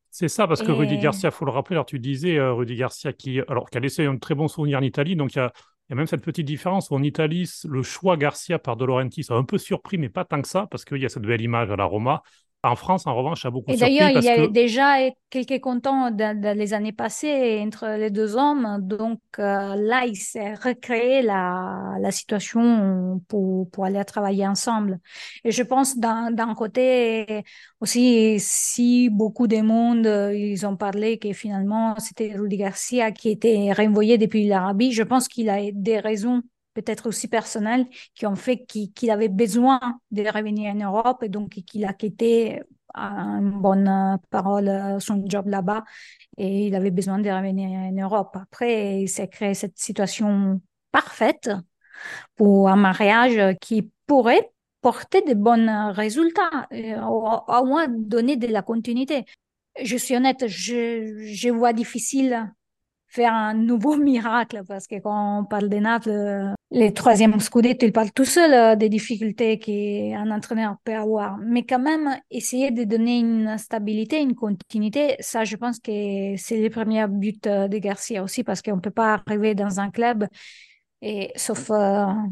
C'est 0.10 0.30
ça, 0.30 0.48
parce 0.48 0.64
que 0.64 0.72
Rudy 0.72 0.98
Garcia, 0.98 1.30
il 1.30 1.32
faut 1.32 1.46
le 1.46 1.52
rappeler, 1.52 1.76
alors 1.76 1.86
tu 1.86 2.00
disais, 2.00 2.38
euh, 2.38 2.52
Rudy 2.54 2.76
Garcia, 2.76 3.14
qui, 3.14 3.40
alors, 3.48 3.70
qui 3.70 3.78
a 3.78 3.82
laissé 3.82 4.06
un 4.06 4.18
très 4.18 4.34
bon 4.34 4.48
souvenir 4.48 4.80
en 4.80 4.82
Italie, 4.82 5.16
donc 5.16 5.36
il 5.36 5.38
y 5.38 5.42
a, 5.42 5.52
il 5.90 5.92
y 5.92 5.94
a 5.94 5.96
même 5.96 6.08
cette 6.08 6.24
petite 6.24 6.48
différence 6.48 6.90
où 6.90 6.96
en 6.96 7.04
Italie, 7.04 7.48
le 7.66 7.84
choix 7.84 8.18
Garcia 8.18 8.58
par 8.58 8.78
De 8.78 8.84
Laurentiis 8.84 9.28
a 9.30 9.36
un 9.36 9.44
peu 9.44 9.60
surpris, 9.60 10.00
mais 10.00 10.10
pas 10.10 10.26
tant 10.26 10.42
que 10.42 10.48
ça, 10.48 10.68
parce 10.72 10.86
qu'il 10.86 10.98
y 10.98 11.06
a 11.06 11.10
cette 11.10 11.22
belle 11.22 11.42
image 11.42 11.70
à 11.70 11.76
la 11.76 11.86
Roma. 11.86 12.24
En 12.64 12.76
France, 12.76 13.06
en 13.06 13.16
revanche, 13.16 13.46
a 13.46 13.52
beaucoup 13.52 13.72
Et 13.72 13.78
d'ailleurs, 13.78 14.10
il 14.10 14.24
y 14.24 14.30
a 14.30 14.48
déjà 14.48 14.96
quelques 15.30 15.62
contents 15.62 16.10
dans, 16.10 16.58
les 16.58 16.74
années 16.74 16.92
passées 16.92 17.62
entre 17.64 17.88
les 17.98 18.10
deux 18.10 18.36
hommes. 18.36 18.80
Donc 18.82 19.20
euh, 19.38 19.76
là, 19.76 20.06
il 20.06 20.16
s'est 20.16 20.56
recréé 20.56 21.22
la, 21.22 21.94
la 22.02 22.12
situation 22.12 23.22
pour, 23.28 23.70
pour 23.70 23.86
aller 23.86 24.04
travailler 24.06 24.48
ensemble. 24.48 25.00
Et 25.44 25.52
je 25.52 25.62
pense 25.62 25.98
d'un 25.98 26.56
côté 26.56 27.44
aussi, 27.80 28.38
si 28.40 29.10
beaucoup 29.10 29.48
de 29.48 29.62
monde, 29.62 30.08
ils 30.34 30.66
ont 30.66 30.76
parlé 30.76 31.20
que 31.20 31.34
finalement, 31.34 31.96
c'était 32.00 32.34
Rudy 32.36 32.58
Garcia 32.58 33.12
qui 33.12 33.30
était 33.30 33.72
renvoyé 33.72 34.18
depuis 34.18 34.48
l'Arabie, 34.48 34.92
je 34.92 35.04
pense 35.04 35.28
qu'il 35.28 35.50
a 35.50 35.60
des 35.72 36.00
raisons 36.00 36.42
peut-être 36.78 37.08
aussi 37.08 37.28
personnels, 37.28 37.88
qui 38.14 38.28
ont 38.28 38.36
fait 38.36 38.66
qu'il 38.66 39.10
avait 39.10 39.30
besoin 39.30 39.80
de 40.12 40.22
revenir 40.22 40.76
en 40.76 40.78
Europe 40.78 41.24
et 41.24 41.30
donc 41.30 41.50
qu'il 41.50 41.86
a 41.86 41.94
quitté 41.94 42.62
à 42.94 43.10
une 43.40 43.60
bonne 43.62 44.20
parole 44.30 44.70
son 45.00 45.24
job 45.26 45.48
là-bas 45.48 45.84
et 46.38 46.68
il 46.68 46.76
avait 46.76 46.92
besoin 46.92 47.18
de 47.18 47.30
revenir 47.32 47.70
en 47.70 47.92
Europe. 47.92 48.38
Après, 48.40 49.02
il 49.02 49.10
s'est 49.10 49.28
créé 49.28 49.56
cette 49.56 49.80
situation 49.80 50.62
parfaite 50.92 51.50
pour 52.36 52.70
un 52.70 52.76
mariage 52.76 53.58
qui 53.60 53.90
pourrait 54.06 54.52
porter 54.82 55.22
de 55.24 55.34
bons 55.34 55.92
résultats, 55.94 56.68
au, 57.10 57.66
moins 57.66 57.88
donner 57.88 58.38
de 58.38 58.48
la 58.48 58.62
continuité. 58.62 59.26
Je 59.82 59.98
suis 59.98 60.16
honnête, 60.16 60.46
je 60.48 61.50
vois 61.50 61.74
difficile 61.74 62.52
faire 63.08 63.34
un 63.34 63.54
nouveau 63.54 63.98
miracle 63.98 64.62
parce 64.68 64.88
que 64.88 65.00
quand 65.00 65.40
on 65.40 65.46
parle 65.46 65.70
de 65.70 65.78
Naples, 65.78 66.10
euh, 66.10 66.54
les 66.72 66.94
troisièmes 66.94 67.40
scudetto, 67.40 67.86
il 67.86 67.94
parle 67.94 68.12
tout 68.12 68.26
seul 68.26 68.54
euh, 68.54 68.76
des 68.76 68.90
difficultés 68.90 69.60
qu'un 69.60 70.30
entraîneur 70.32 70.76
peut 70.84 70.96
avoir. 70.96 71.38
Mais 71.38 71.64
quand 71.64 71.80
même, 71.80 72.20
essayer 72.30 72.72
de 72.72 72.84
donner 72.84 73.20
une 73.20 73.58
stabilité, 73.58 74.20
une 74.22 74.36
continuité, 74.36 75.16
ça, 75.20 75.44
je 75.46 75.56
pense 75.56 75.80
que 75.80 76.36
c'est 76.38 76.62
le 76.62 76.70
premier 76.70 77.08
but 77.08 77.48
euh, 77.48 77.68
de 77.68 77.78
Garcia 77.78 78.24
aussi 78.24 78.44
parce 78.44 78.62
qu'on 78.62 78.76
ne 78.76 78.82
peut 78.82 78.92
pas 78.92 79.14
arriver 79.26 79.56
dans 79.56 79.80
un 79.80 79.90
club 79.90 80.28
et, 81.02 81.32
sauf 81.36 81.72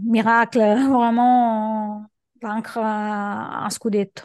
miracle, 0.04 0.60
vraiment 0.90 2.04
vaincre 2.42 2.80
un 2.80 3.70
scudetto. 3.70 4.24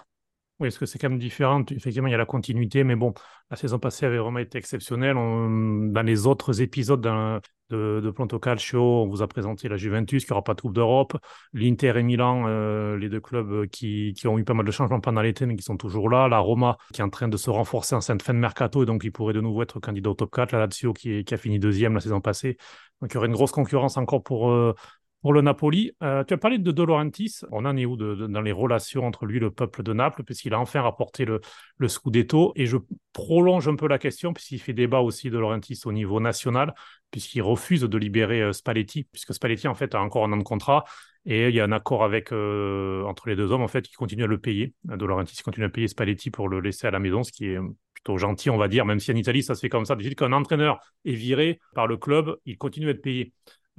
Oui, 0.61 0.69
parce 0.69 0.76
que 0.76 0.85
c'est 0.85 0.99
quand 0.99 1.09
même 1.09 1.19
différent. 1.19 1.64
Effectivement, 1.71 2.09
il 2.09 2.11
y 2.11 2.14
a 2.14 2.19
la 2.19 2.26
continuité, 2.26 2.85
mais 2.85 2.95
bon, 2.95 3.14
la 3.50 3.57
saison 3.57 3.79
passée 3.79 4.05
avait 4.05 4.19
vraiment 4.19 4.40
été 4.40 4.59
exceptionnelle. 4.59 5.14
dans 5.14 6.02
les 6.05 6.26
autres 6.26 6.61
épisodes 6.61 7.00
de, 7.00 8.00
de 8.00 8.11
Planto 8.11 8.38
Calcio, 8.38 8.83
on 8.83 9.09
vous 9.09 9.23
a 9.23 9.26
présenté 9.26 9.71
la 9.71 9.79
Juventus 9.79 10.26
qui 10.26 10.33
n'aura 10.33 10.45
pas 10.45 10.52
de 10.52 10.61
Coupe 10.61 10.75
d'Europe, 10.75 11.17
l'Inter 11.55 11.95
et 11.97 12.02
Milan, 12.02 12.45
euh, 12.47 12.99
les 12.99 13.09
deux 13.09 13.21
clubs 13.21 13.69
qui, 13.69 14.12
qui, 14.12 14.29
ont 14.29 14.38
eu 14.38 14.45
pas 14.45 14.52
mal 14.52 14.67
de 14.67 14.71
changements 14.71 15.00
pendant 15.00 15.23
l'été, 15.23 15.47
mais 15.47 15.57
qui 15.57 15.62
sont 15.62 15.79
toujours 15.79 16.11
là. 16.11 16.29
La 16.29 16.40
Roma 16.40 16.76
qui 16.93 17.00
est 17.00 17.05
en 17.05 17.09
train 17.09 17.29
de 17.29 17.38
se 17.38 17.49
renforcer 17.49 17.95
en 17.95 18.02
cette 18.02 18.23
fin 18.23 18.35
de 18.35 18.38
mercato, 18.38 18.83
et 18.83 18.87
donc 18.87 19.02
il 19.02 19.12
pourrait 19.12 19.33
de 19.33 19.40
nouveau 19.40 19.62
être 19.62 19.81
candidat 19.81 20.11
au 20.11 20.14
top 20.14 20.31
4. 20.31 20.52
La 20.52 20.59
Lazio 20.67 20.93
qui, 20.93 21.25
qui 21.25 21.33
a 21.33 21.38
fini 21.38 21.59
deuxième 21.59 21.95
la 21.95 22.00
saison 22.00 22.21
passée. 22.21 22.59
Donc 23.00 23.12
il 23.12 23.14
y 23.14 23.17
aurait 23.17 23.29
une 23.29 23.33
grosse 23.33 23.52
concurrence 23.52 23.97
encore 23.97 24.23
pour, 24.23 24.50
euh, 24.50 24.75
pour 25.22 25.34
le 25.34 25.42
Napoli, 25.42 25.92
euh, 26.02 26.24
tu 26.24 26.32
as 26.32 26.38
parlé 26.38 26.58
de 26.58 26.72
De. 26.72 26.82
On 26.82 27.64
en 27.64 27.76
est 27.76 27.84
où 27.84 27.96
dans 27.96 28.40
les 28.40 28.52
relations 28.52 29.06
entre 29.06 29.26
lui 29.26 29.36
et 29.36 29.40
le 29.40 29.50
peuple 29.50 29.82
de 29.82 29.92
Naples, 29.92 30.24
puisqu'il 30.24 30.54
a 30.54 30.60
enfin 30.60 30.80
rapporté 30.80 31.26
le, 31.26 31.40
Scudetto. 31.88 32.52
Et 32.56 32.66
je 32.66 32.78
prolonge 33.12 33.68
un 33.68 33.76
peu 33.76 33.86
la 33.86 33.98
question, 33.98 34.32
puisqu'il 34.32 34.60
fait 34.60 34.72
débat 34.72 35.00
aussi 35.00 35.30
De 35.30 35.38
au 35.38 35.92
niveau 35.92 36.20
national, 36.20 36.74
puisqu'il 37.10 37.42
refuse 37.42 37.82
de 37.82 37.98
libérer 37.98 38.40
euh, 38.40 38.52
Spalletti, 38.52 39.04
puisque 39.04 39.34
Spalletti, 39.34 39.68
en 39.68 39.74
fait, 39.74 39.94
a 39.94 40.00
encore 40.00 40.24
un 40.24 40.32
an 40.32 40.38
de 40.38 40.42
contrat. 40.42 40.84
Et 41.26 41.48
il 41.48 41.54
y 41.54 41.60
a 41.60 41.64
un 41.64 41.72
accord 41.72 42.02
avec, 42.02 42.32
euh, 42.32 43.04
entre 43.04 43.28
les 43.28 43.36
deux 43.36 43.52
hommes, 43.52 43.60
en 43.60 43.68
fait, 43.68 43.82
qui 43.82 43.92
continue 43.92 44.24
à 44.24 44.26
le 44.26 44.38
payer. 44.38 44.72
De 44.84 45.42
continue 45.42 45.66
à 45.66 45.68
payer 45.68 45.88
Spalletti 45.88 46.30
pour 46.30 46.48
le 46.48 46.60
laisser 46.60 46.86
à 46.86 46.90
la 46.90 46.98
maison, 46.98 47.22
ce 47.24 47.30
qui 47.30 47.44
est 47.44 47.58
plutôt 47.92 48.16
gentil, 48.16 48.48
on 48.48 48.56
va 48.56 48.68
dire, 48.68 48.86
même 48.86 49.00
si 49.00 49.12
en 49.12 49.16
Italie, 49.16 49.42
ça 49.42 49.54
se 49.54 49.60
fait 49.60 49.68
comme 49.68 49.84
ça. 49.84 49.96
Quand 50.16 50.26
un 50.26 50.32
entraîneur 50.32 50.80
est 51.04 51.12
viré 51.12 51.60
par 51.74 51.86
le 51.86 51.98
club, 51.98 52.36
il 52.46 52.56
continue 52.56 52.88
à 52.88 52.92
être 52.92 53.02
payé. 53.02 53.34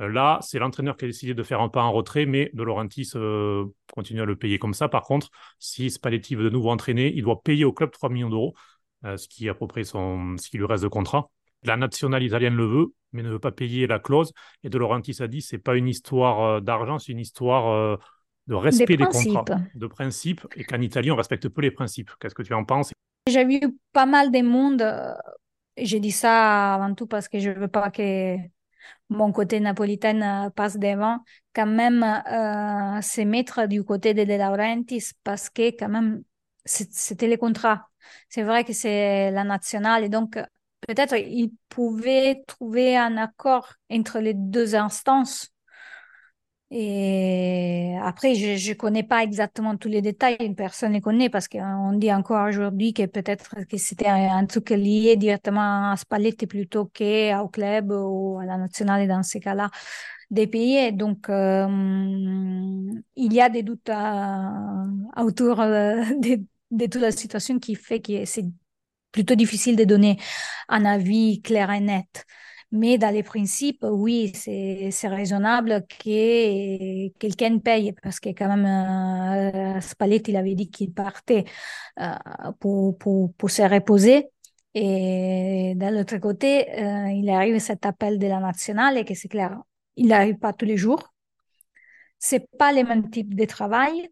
Là, 0.08 0.40
c'est 0.42 0.60
l'entraîneur 0.60 0.98
qui 0.98 1.06
a 1.06 1.08
décidé 1.08 1.34
de 1.34 1.44
faire 1.44 1.62
un 1.62 1.70
pas 1.70 1.84
en 1.84 1.92
retrait, 1.92 2.26
mais 2.26 2.50
De 2.54 2.64
Laurentiis 2.64 3.12
continue 3.94 4.22
à 4.22 4.26
le 4.26 4.36
payer 4.36 4.60
comme 4.60 4.74
ça. 4.74 4.88
Par 4.88 5.04
contre, 5.04 5.30
si 5.60 5.90
Spalletti 5.90 6.36
veut 6.36 6.44
de 6.44 6.50
nouveau 6.50 6.72
entraîner, 6.72 7.12
il 7.16 7.24
doit 7.24 7.42
payer 7.42 7.66
au 7.66 7.74
club 7.74 7.92
3 7.92 8.10
millions 8.10 8.30
d'euros, 8.30 8.54
ce 9.04 9.28
qui 9.28 9.48
est 9.48 9.50
à 9.50 9.54
peu 9.54 9.68
près 9.68 9.84
son, 9.84 10.36
ce 10.38 10.50
qui 10.50 10.58
lui 10.58 10.66
reste 10.66 10.84
de 10.84 10.90
contrat. 10.90 11.30
La 11.64 11.78
nationale 11.78 12.24
italienne 12.24 12.56
le 12.56 12.66
veut, 12.66 12.88
mais 13.12 13.22
ne 13.22 13.30
veut 13.30 13.40
pas 13.40 13.52
payer 13.52 13.86
la 13.86 14.00
clause. 14.00 14.34
Et 14.64 14.70
De 14.70 14.78
Laurentiis 14.78 15.22
a 15.22 15.28
dit 15.28 15.42
c'est 15.42 15.60
pas 15.60 15.76
une 15.76 15.88
histoire 15.88 16.62
d'argent, 16.62 16.98
c'est 16.98 17.12
une 17.12 17.20
histoire 17.20 18.00
de 18.48 18.56
respect 18.56 18.98
des, 18.98 19.06
contrats, 19.06 19.46
de 19.76 19.88
principes, 19.88 20.46
et 20.56 20.64
qu'en 20.64 20.82
Italie, 20.82 21.12
on 21.12 21.16
respecte 21.16 21.48
peu 21.48 21.62
les 21.62 21.72
principes. 21.72 22.12
Qu'est-ce 22.20 22.36
que 22.36 22.44
tu 22.44 22.54
en 22.54 22.66
penses? 22.66 22.92
J'ai 23.28 23.46
vu 23.46 23.60
pas 23.94 24.08
mal 24.08 24.32
de 24.32 24.42
monde, 24.42 24.84
j'ai 25.78 26.00
dit 26.00 26.12
ça 26.12 26.76
avant 26.76 26.94
tout 26.96 27.06
parce 27.08 27.28
que 27.28 27.40
je 27.40 27.50
ne 27.50 27.60
veux 27.60 27.68
pas 27.68 27.92
que 27.92 28.38
mon 29.12 29.32
côté 29.34 29.60
napolitain 29.60 30.50
passe 30.56 30.78
devant, 30.78 31.20
quand 31.54 31.66
même 31.68 32.02
euh, 32.04 33.02
se 33.02 33.22
mettre 33.22 33.68
du 33.68 33.84
côté 33.84 34.14
de 34.14 34.24
De 34.24 34.34
Laurentiis 34.36 35.12
parce 35.24 35.50
que 35.50 35.78
quand 35.78 35.90
même, 35.90 36.24
c'était 36.64 37.28
les 37.28 37.38
contrats. 37.38 37.90
C'est 38.30 38.44
vrai 38.44 38.64
que 38.64 38.72
c'est 38.74 39.30
la 39.32 39.44
nationale 39.44 40.06
et 40.06 40.10
donc 40.10 40.40
peut-être 40.88 41.16
il 41.18 41.52
pouvait 41.70 42.42
trouver 42.48 42.98
un 42.98 43.18
accord 43.18 43.74
entre 43.92 44.20
les 44.20 44.34
deux 44.34 44.76
instances 44.76 45.51
et 46.74 47.98
après, 48.02 48.34
je 48.36 48.70
ne 48.70 48.74
connais 48.76 49.04
pas 49.04 49.24
exactement 49.24 49.76
tous 49.76 49.90
les 49.90 50.02
détails, 50.02 50.38
personne 50.56 50.94
ne 50.94 51.00
connaît 51.02 51.30
parce 51.30 51.50
qu'on 51.50 51.92
dit 51.92 52.14
encore 52.14 52.48
aujourd'hui 52.48 52.94
que 52.94 53.06
peut-être 53.08 53.56
que 53.70 53.76
c'était 53.78 54.08
un, 54.08 54.46
truc 54.46 54.70
lié 54.70 55.18
directement 55.18 55.92
à 55.92 55.98
Spalletti 55.98 56.48
plutôt 56.48 56.86
qu'au 56.86 57.50
club 57.50 57.92
ou 57.92 58.40
à 58.40 58.46
la 58.46 58.58
nationale 58.58 59.06
dans 59.10 59.22
ces 59.22 59.42
cas-là 59.42 59.70
des 60.30 60.48
pays. 60.48 60.94
Donc, 60.94 61.30
euh, 61.30 61.68
il 63.18 63.34
y 63.34 63.42
a 63.42 63.50
des 63.50 63.64
doutes 63.64 63.92
autour 65.18 65.60
euh, 65.60 66.04
de, 66.72 66.86
toute 66.86 67.02
la 67.02 67.12
situation 67.12 67.60
qui 67.60 67.76
fait 67.76 68.00
que 68.02 68.24
c'est 68.24 68.46
plutôt 69.12 69.36
difficile 69.36 69.76
de 69.76 69.84
donner 69.84 70.18
un 70.70 70.86
avis 70.86 71.42
clair 71.42 71.70
et 71.70 71.82
net. 71.82 72.26
Mais 72.72 72.98
dans 72.98 73.14
les 73.14 73.24
principes, 73.24 73.84
oui, 73.84 74.32
c'est 74.34 75.08
raisonnable 75.08 75.86
que 75.90 77.10
quelqu'un 77.18 77.60
paye 77.60 77.94
parce 78.02 78.22
que 78.22 78.30
quand 78.30 78.48
même, 78.48 78.66
euh, 79.76 79.82
Spalletti 79.82 80.32
il 80.32 80.38
avait 80.38 80.56
dit 80.56 80.70
qu'il 80.70 80.94
partait 80.94 81.44
euh, 82.00 82.14
pour, 82.60 82.98
pour, 82.98 83.34
pour, 83.34 83.50
se 83.50 83.62
reposer. 83.64 84.30
Et 84.74 85.74
d'un 85.76 86.00
autre 86.00 86.18
côté, 86.18 86.72
euh, 86.82 87.10
il 87.12 87.30
arrive 87.30 87.60
cet 87.60 87.86
appel 87.86 88.18
de 88.20 88.28
la 88.28 88.40
nationale 88.40 88.98
et 88.98 89.04
que 89.04 89.16
c'est 89.16 89.28
clair, 89.28 89.58
il 89.98 90.08
n'arrive 90.08 90.38
pas 90.38 90.54
tous 90.54 90.66
les 90.66 90.78
jours. 90.78 91.14
C'est 92.20 92.48
pas 92.58 92.72
le 92.72 92.84
même 92.84 93.10
type 93.10 93.36
de 93.36 93.46
travail 93.46 94.10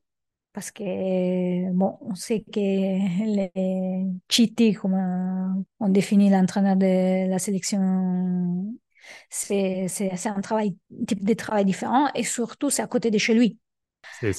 parce 0.53 0.71
que, 0.71 1.71
bon, 1.71 1.97
on 2.01 2.15
sait 2.15 2.41
que 2.41 2.59
les 2.59 3.51
Chiti, 4.29 4.73
comme 4.73 5.65
on 5.79 5.89
définit 5.89 6.29
l'entraîneur 6.29 6.75
de 6.75 7.29
la 7.29 7.39
sélection, 7.39 8.73
c'est 9.29 9.87
un 10.25 10.41
travail, 10.41 10.75
type 11.07 11.23
de 11.23 11.33
travail 11.33 11.65
différent 11.65 12.07
et 12.15 12.23
surtout, 12.23 12.69
c'est 12.69 12.81
à 12.81 12.87
côté 12.87 13.11
de 13.11 13.17
chez 13.17 13.33
lui. 13.33 13.57
C'est 14.19 14.33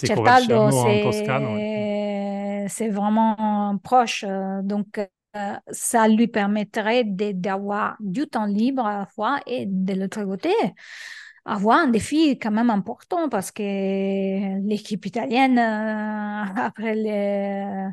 c'est 2.68 2.88
vraiment 2.88 3.76
proche. 3.82 4.24
Euh, 4.26 4.62
donc, 4.62 4.98
euh, 5.36 5.54
ça 5.70 6.08
lui 6.08 6.28
permettrait 6.28 7.04
d'avoir 7.04 7.96
du 8.00 8.26
temps 8.26 8.46
libre 8.46 8.86
à 8.86 8.98
la 8.98 9.06
fois 9.06 9.40
et 9.46 9.66
de 9.66 9.94
l'autre 9.94 10.24
côté, 10.24 10.50
avoir 11.50 11.78
un 11.80 11.88
défi 11.88 12.38
quand 12.38 12.50
même 12.52 12.70
important 12.70 13.28
parce 13.28 13.50
que 13.50 13.62
l'équipe 14.66 15.04
italienne, 15.06 15.58
euh, 15.58 16.44
après 16.56 16.94
les, 16.94 17.90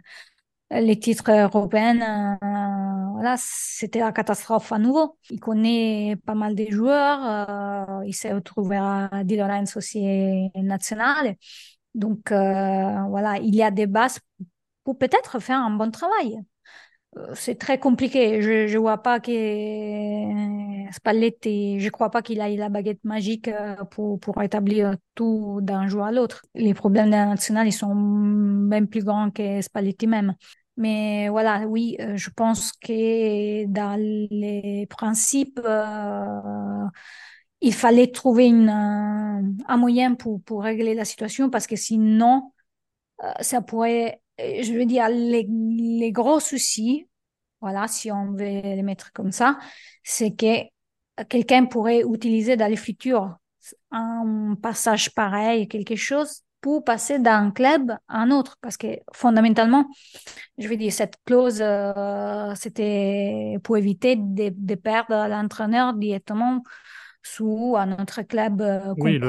les, 0.71 0.99
titres 0.99 1.31
européens, 1.31 2.37
euh, 2.43 3.11
voilà, 3.13 3.35
c'était 3.37 3.99
la 3.99 4.11
catastrophe 4.11 4.71
à 4.71 4.79
nouveau. 4.79 5.17
Il 5.29 5.39
connaît 5.39 6.17
pas 6.25 6.35
mal 6.35 6.55
de 6.55 6.65
joueurs, 6.69 7.19
euh, 7.99 8.05
il 8.05 8.13
s'est 8.13 8.33
retrouvé 8.33 8.77
à 8.77 9.23
Di 9.23 9.37
Lorenzo 9.37 9.79
aussi 9.79 10.51
national. 10.55 11.35
Donc 11.95 12.31
voilà, 12.31 13.37
il 13.41 13.55
y 13.55 13.63
a 13.63 13.71
des 13.71 13.87
bases 13.87 14.19
pour 14.83 14.97
peut-être 14.97 15.39
faire 15.39 15.59
un 15.59 15.71
bon 15.71 15.91
travail 15.91 16.39
c'est 17.33 17.57
très 17.57 17.79
compliqué. 17.79 18.41
Je 18.41 18.71
ne 18.73 18.77
vois 18.79 18.97
pas 19.01 19.19
que 19.19 19.31
Spalletti, 20.93 21.79
je 21.79 21.89
crois 21.89 22.09
pas 22.09 22.21
qu'il 22.21 22.39
ait 22.39 22.55
la 22.55 22.69
baguette 22.69 23.03
magique 23.03 23.47
euh, 23.47 23.75
pour, 23.91 24.19
pour 24.19 24.41
établir 24.41 24.95
tout 25.15 25.59
d'un 25.61 25.87
jour 25.87 26.03
à 26.03 26.11
l'autre. 26.11 26.43
Les 26.55 26.73
problèmes 26.73 27.09
nationale, 27.09 27.67
ils 27.67 27.71
sont 27.71 27.93
même 27.95 28.87
plus 28.87 29.03
grands 29.03 29.31
que 29.31 29.61
Spalletti 29.61 30.07
même. 30.07 30.35
Mais 30.77 31.29
voilà, 31.29 31.65
oui, 31.67 31.97
euh, 31.99 32.15
je 32.15 32.29
pense 32.29 32.71
que 32.71 33.65
dans 33.65 33.99
les 33.99 34.85
principes, 34.89 35.59
euh, 35.65 36.85
il 37.61 37.73
fallait 37.73 38.11
trouver 38.11 38.47
une, 38.47 38.69
un 38.69 39.77
moyen 39.77 40.15
pour, 40.15 40.41
pour 40.43 40.63
régler 40.63 40.93
la 40.93 41.05
situation 41.05 41.49
parce 41.49 41.67
que 41.67 41.75
sinon, 41.75 42.51
ça 43.41 43.61
pourrait 43.61 44.21
je 44.39 44.73
veux 44.73 44.85
dire, 44.85 45.09
les, 45.09 45.47
les, 45.49 46.11
gros 46.11 46.39
soucis, 46.39 47.07
voilà, 47.61 47.87
si 47.87 48.11
on 48.11 48.31
veut 48.31 48.45
les 48.45 48.83
mettre 48.83 49.11
comme 49.13 49.31
ça, 49.31 49.57
c'est 50.03 50.35
que 50.35 50.63
quelqu'un 51.29 51.65
pourrait 51.65 52.01
utiliser 52.01 52.55
dans 52.55 52.69
le 52.69 52.75
futur 52.75 53.37
un 53.91 54.55
passage 54.61 55.13
pareil, 55.13 55.67
quelque 55.67 55.95
chose, 55.95 56.43
pour 56.61 56.83
passer 56.83 57.19
d'un 57.19 57.51
club 57.51 57.91
à 58.07 58.21
un 58.21 58.31
autre. 58.31 58.57
Parce 58.61 58.77
que 58.77 58.87
fondamentalement, 59.13 59.87
je 60.57 60.67
veux 60.67 60.77
dire, 60.77 60.91
cette 60.91 61.17
clause, 61.25 61.59
euh, 61.61 62.53
c'était 62.55 63.57
pour 63.63 63.77
éviter 63.77 64.15
de, 64.15 64.51
de 64.55 64.75
perdre 64.75 65.27
l'entraîneur 65.27 65.93
directement 65.93 66.63
sous 67.23 67.75
un 67.77 67.91
autre 67.99 68.21
club 68.21 68.61
euh. 68.61 68.93
Oui, 68.97 69.19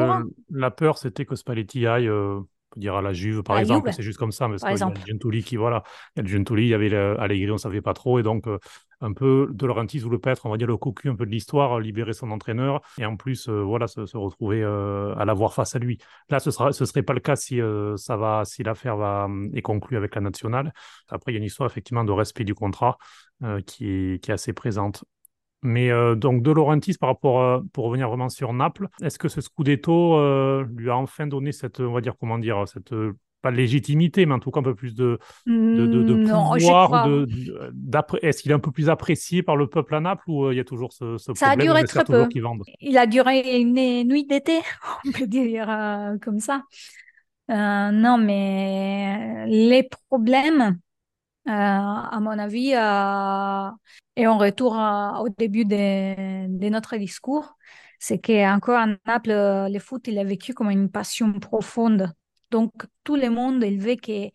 la 0.50 0.70
peur, 0.70 0.98
c'était 0.98 1.24
que 1.24 1.34
Spalletti 1.34 1.86
aille 1.86 2.08
euh, 2.08 2.40
peut 2.70 2.80
dire 2.80 2.94
à 2.96 3.02
la 3.02 3.12
Juve, 3.12 3.42
par 3.42 3.58
exemple, 3.58 3.92
c'est 3.92 4.02
juste 4.02 4.18
comme 4.18 4.32
ça, 4.32 4.48
parce 4.48 4.62
qu'il 4.62 4.76
y 4.76 4.82
a 4.82 4.88
le 4.88 5.06
Gentuli 5.06 5.42
qui, 5.42 5.56
voilà, 5.56 5.82
il 6.14 6.18
y 6.18 6.20
a 6.20 6.22
le 6.22 6.28
Gentuli, 6.28 6.64
il 6.64 6.68
y 6.68 6.74
avait 6.74 6.94
Allegri, 6.94 7.50
on 7.50 7.54
ne 7.54 7.58
savait 7.58 7.80
pas 7.80 7.94
trop, 7.94 8.18
et 8.18 8.22
donc 8.22 8.46
euh, 8.46 8.58
un 9.00 9.12
peu 9.12 9.48
De 9.52 9.66
Laurentiis 9.66 10.02
ou 10.04 10.10
le 10.10 10.18
Petre, 10.18 10.46
on 10.46 10.50
va 10.50 10.56
dire 10.56 10.66
le 10.66 10.76
cocu 10.76 11.08
un 11.08 11.16
peu 11.16 11.26
de 11.26 11.30
l'histoire, 11.30 11.80
libérer 11.80 12.12
son 12.12 12.30
entraîneur, 12.30 12.80
et 12.98 13.06
en 13.06 13.16
plus, 13.16 13.48
euh, 13.48 13.62
voilà, 13.62 13.86
se, 13.86 14.00
retrouver 14.16 14.62
euh, 14.62 15.14
à 15.16 15.24
l'avoir 15.24 15.54
face 15.54 15.76
à 15.76 15.78
lui. 15.78 15.98
Là, 16.30 16.40
ce 16.40 16.50
ne 16.64 16.72
ce 16.72 16.84
serait 16.84 17.02
pas 17.02 17.14
le 17.14 17.20
cas 17.20 17.36
si, 17.36 17.60
ça 17.96 18.16
va, 18.16 18.44
si 18.44 18.62
l'affaire 18.62 18.96
va, 18.96 19.28
est 19.54 19.62
conclue 19.62 19.96
avec 19.96 20.14
la 20.14 20.20
nationale. 20.20 20.72
Après, 21.08 21.32
il 21.32 21.34
y 21.34 21.38
a 21.38 21.40
une 21.40 21.44
histoire 21.44 21.70
effectivement 21.70 22.04
de 22.04 22.12
respect 22.12 22.44
du 22.44 22.54
contrat 22.54 22.98
qui, 23.66 23.88
est, 23.88 24.22
qui 24.22 24.30
est 24.30 24.34
assez 24.34 24.52
présente. 24.52 25.04
Mais 25.62 25.90
euh, 25.90 26.14
donc 26.14 26.42
De 26.42 26.52
Laurentiis, 26.52 26.94
par 26.98 27.08
rapport 27.08 27.42
à, 27.42 27.62
pour 27.72 27.86
revenir 27.86 28.08
vraiment 28.08 28.28
sur 28.28 28.52
Naples, 28.52 28.88
est-ce 29.02 29.18
que 29.18 29.28
ce 29.28 29.40
Scudetto 29.40 30.16
euh, 30.16 30.64
lui 30.76 30.88
a 30.88 30.96
enfin 30.96 31.26
donné 31.26 31.52
cette, 31.52 31.80
on 31.80 31.92
va 31.92 32.00
dire 32.00 32.14
comment 32.18 32.38
dire, 32.38 32.68
cette 32.68 32.94
pas 33.42 33.50
légitimité, 33.50 34.26
mais 34.26 34.34
en 34.34 34.38
tout 34.38 34.50
cas 34.50 34.60
un 34.60 34.64
peu 34.64 34.74
plus 34.74 34.94
de, 34.94 35.18
de, 35.46 35.86
de, 35.86 36.14
mmh, 36.14 36.24
pouvoir. 36.24 37.08
Est-ce 38.22 38.42
qu'il 38.42 38.50
est 38.50 38.54
un 38.54 38.58
peu 38.58 38.72
plus 38.72 38.88
apprécié 38.88 39.42
par 39.42 39.56
le 39.56 39.68
peuple 39.68 39.94
à 39.94 40.00
Naples 40.00 40.24
ou 40.26 40.46
euh, 40.46 40.54
il 40.54 40.56
y 40.56 40.60
a 40.60 40.64
toujours 40.64 40.92
ce, 40.92 41.18
ce 41.18 41.32
Ça 41.34 41.46
problème 41.46 41.70
a 41.70 41.72
duré 41.72 41.84
très 41.84 42.04
peu. 42.04 42.26
Il 42.80 42.98
a 42.98 43.06
duré 43.06 43.60
une 43.60 44.04
nuit 44.08 44.26
d'été, 44.26 44.58
on 45.06 45.12
peut 45.12 45.26
dire 45.26 45.66
comme 46.22 46.40
ça. 46.40 46.62
non, 47.48 48.18
mais 48.18 49.46
les 49.46 49.88
problèmes 50.08 50.62
euh, 50.62 50.72
à 51.48 52.20
mon 52.20 52.38
avis, 52.38 52.74
euh, 52.74 53.70
et 54.16 54.26
on 54.28 54.38
retourne 54.38 55.16
au 55.20 55.28
début 55.28 55.64
de, 55.64 56.68
notre 56.68 56.96
discours, 56.96 57.56
c'est 57.98 58.18
qu'encore 58.18 58.76
à 58.76 58.86
Naples, 59.06 59.30
le 59.32 59.78
foot, 59.78 60.06
il 60.08 60.18
a 60.18 60.24
vécu 60.24 60.54
comme 60.54 60.70
une 60.70 60.90
passion 60.90 61.32
profonde. 61.40 62.12
Donc, 62.50 62.72
tout 63.04 63.16
le 63.16 63.30
monde, 63.30 63.62
il 63.64 63.80
veut 63.80 63.96
que 63.96 64.28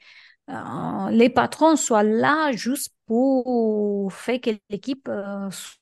euh, 0.49 1.09
les 1.11 1.29
patrons 1.29 1.75
soient 1.75 2.03
là 2.03 2.51
juste 2.51 2.93
pour 3.05 4.11
faire 4.11 4.41
que 4.41 4.51
l'équipe 4.69 5.09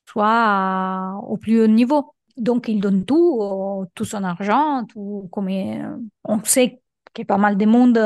soit 0.06 1.20
au 1.26 1.36
plus 1.36 1.62
haut 1.62 1.66
niveau. 1.66 2.14
Donc, 2.36 2.68
ils 2.68 2.80
donnent 2.80 3.04
tout, 3.04 3.86
tout 3.94 4.04
son 4.04 4.24
argent, 4.24 4.84
tout 4.86 5.28
comme 5.32 5.48
on 6.24 6.44
sait 6.44 6.80
que 7.14 7.22
pas 7.22 7.38
mal 7.38 7.56
de 7.56 7.66
monde, 7.66 7.98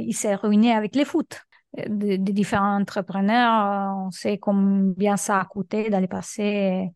il 0.00 0.14
s'est 0.14 0.34
ruiné 0.34 0.72
avec 0.72 0.94
les 0.94 1.04
foot 1.04 1.42
des 1.74 2.18
différents 2.18 2.76
entrepreneurs. 2.80 3.96
On 4.06 4.10
sait 4.10 4.38
combien 4.38 5.16
ça 5.16 5.40
a 5.40 5.44
coûté 5.44 5.90
d'aller 5.90 6.08
passer. 6.08 6.92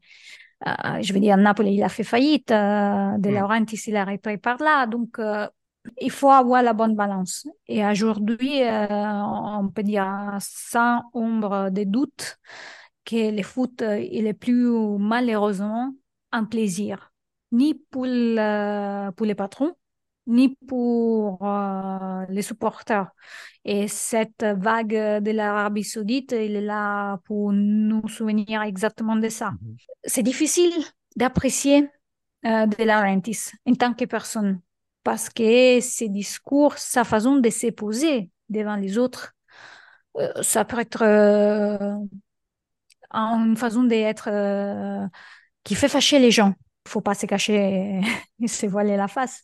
Euh, 0.67 1.03
je 1.03 1.13
veux 1.13 1.21
dire, 1.21 1.37
Napoli, 1.37 1.75
il 1.75 1.83
a 1.83 1.89
fait 1.89 2.05
faillite. 2.05 2.51
Euh, 2.51 3.19
de 3.19 3.31
mm. 3.31 3.35
Laurentiis, 3.35 3.83
il 3.87 3.97
a 3.97 4.05
repris 4.05 4.39
par 4.39 4.59
là. 4.59 4.87
Donc, 4.87 5.19
euh, 5.19 5.47
il 6.01 6.11
faut 6.11 6.31
avoir 6.31 6.63
la 6.63 6.73
bonne 6.73 6.97
balance. 6.97 7.47
Et 7.69 7.87
aujourd'hui, 7.87 8.61
on 8.63 9.69
peut 9.73 9.83
dire 9.85 10.37
sans 10.41 11.03
ombre 11.13 11.71
de 11.71 11.85
doute 11.85 12.39
que 13.05 13.31
le 13.31 13.43
foot, 13.45 13.83
il 13.83 14.27
est 14.27 14.35
plus 14.35 14.69
malheureusement 14.99 15.95
un 16.33 16.45
plaisir. 16.45 17.13
ni 17.53 17.75
pour, 17.75 18.03
pour 18.03 19.27
les 19.27 19.35
patrons, 19.37 19.75
ni 20.27 20.57
pour 20.67 21.39
euh, 21.43 22.25
les 22.29 22.43
supporters. 22.43 23.11
Et 23.65 23.89
cette 23.89 24.45
vague 24.45 25.23
de 25.23 25.31
l'Arabie 25.31 25.85
saoudite, 25.85 26.33
il 26.33 26.57
est 26.57 26.61
là 26.61 27.19
pour 27.25 27.53
nous 27.53 28.07
souvenir 28.09 28.63
exactement 28.63 29.17
de 29.17 29.29
ça. 29.29 29.51
Mhm. 29.51 29.77
C'est 30.05 30.23
difficile 30.23 30.73
d'apprécier 31.17 31.89
euh, 32.45 32.67
De 32.67 32.85
Laurentiis 32.85 33.51
en 33.67 33.75
tant 33.75 33.95
que 33.95 34.05
personne 34.05 34.61
parce 35.03 35.29
que 35.29 35.81
ses 35.81 36.09
discours, 36.09 36.77
sa 36.79 37.05
façon 37.05 37.37
de 37.37 37.51
se 37.51 37.69
poser 37.71 38.31
devant 38.49 38.77
les 38.77 38.99
autres, 38.99 39.33
euh, 40.19 40.43
ça 40.43 40.65
peut 40.65 40.81
être 40.81 41.03
une 43.13 43.57
façon 43.57 43.85
d'être 43.85 44.29
qui 45.65 45.75
fait 45.75 45.89
fâcher 45.89 46.19
les 46.19 46.31
gens. 46.31 46.55
Il 46.87 46.91
faut 46.91 47.01
pas 47.01 47.15
se 47.15 47.27
cacher 47.27 48.01
et 48.41 48.49
se 48.49 48.67
voiler 48.67 48.97
la 48.97 49.09
face. 49.09 49.43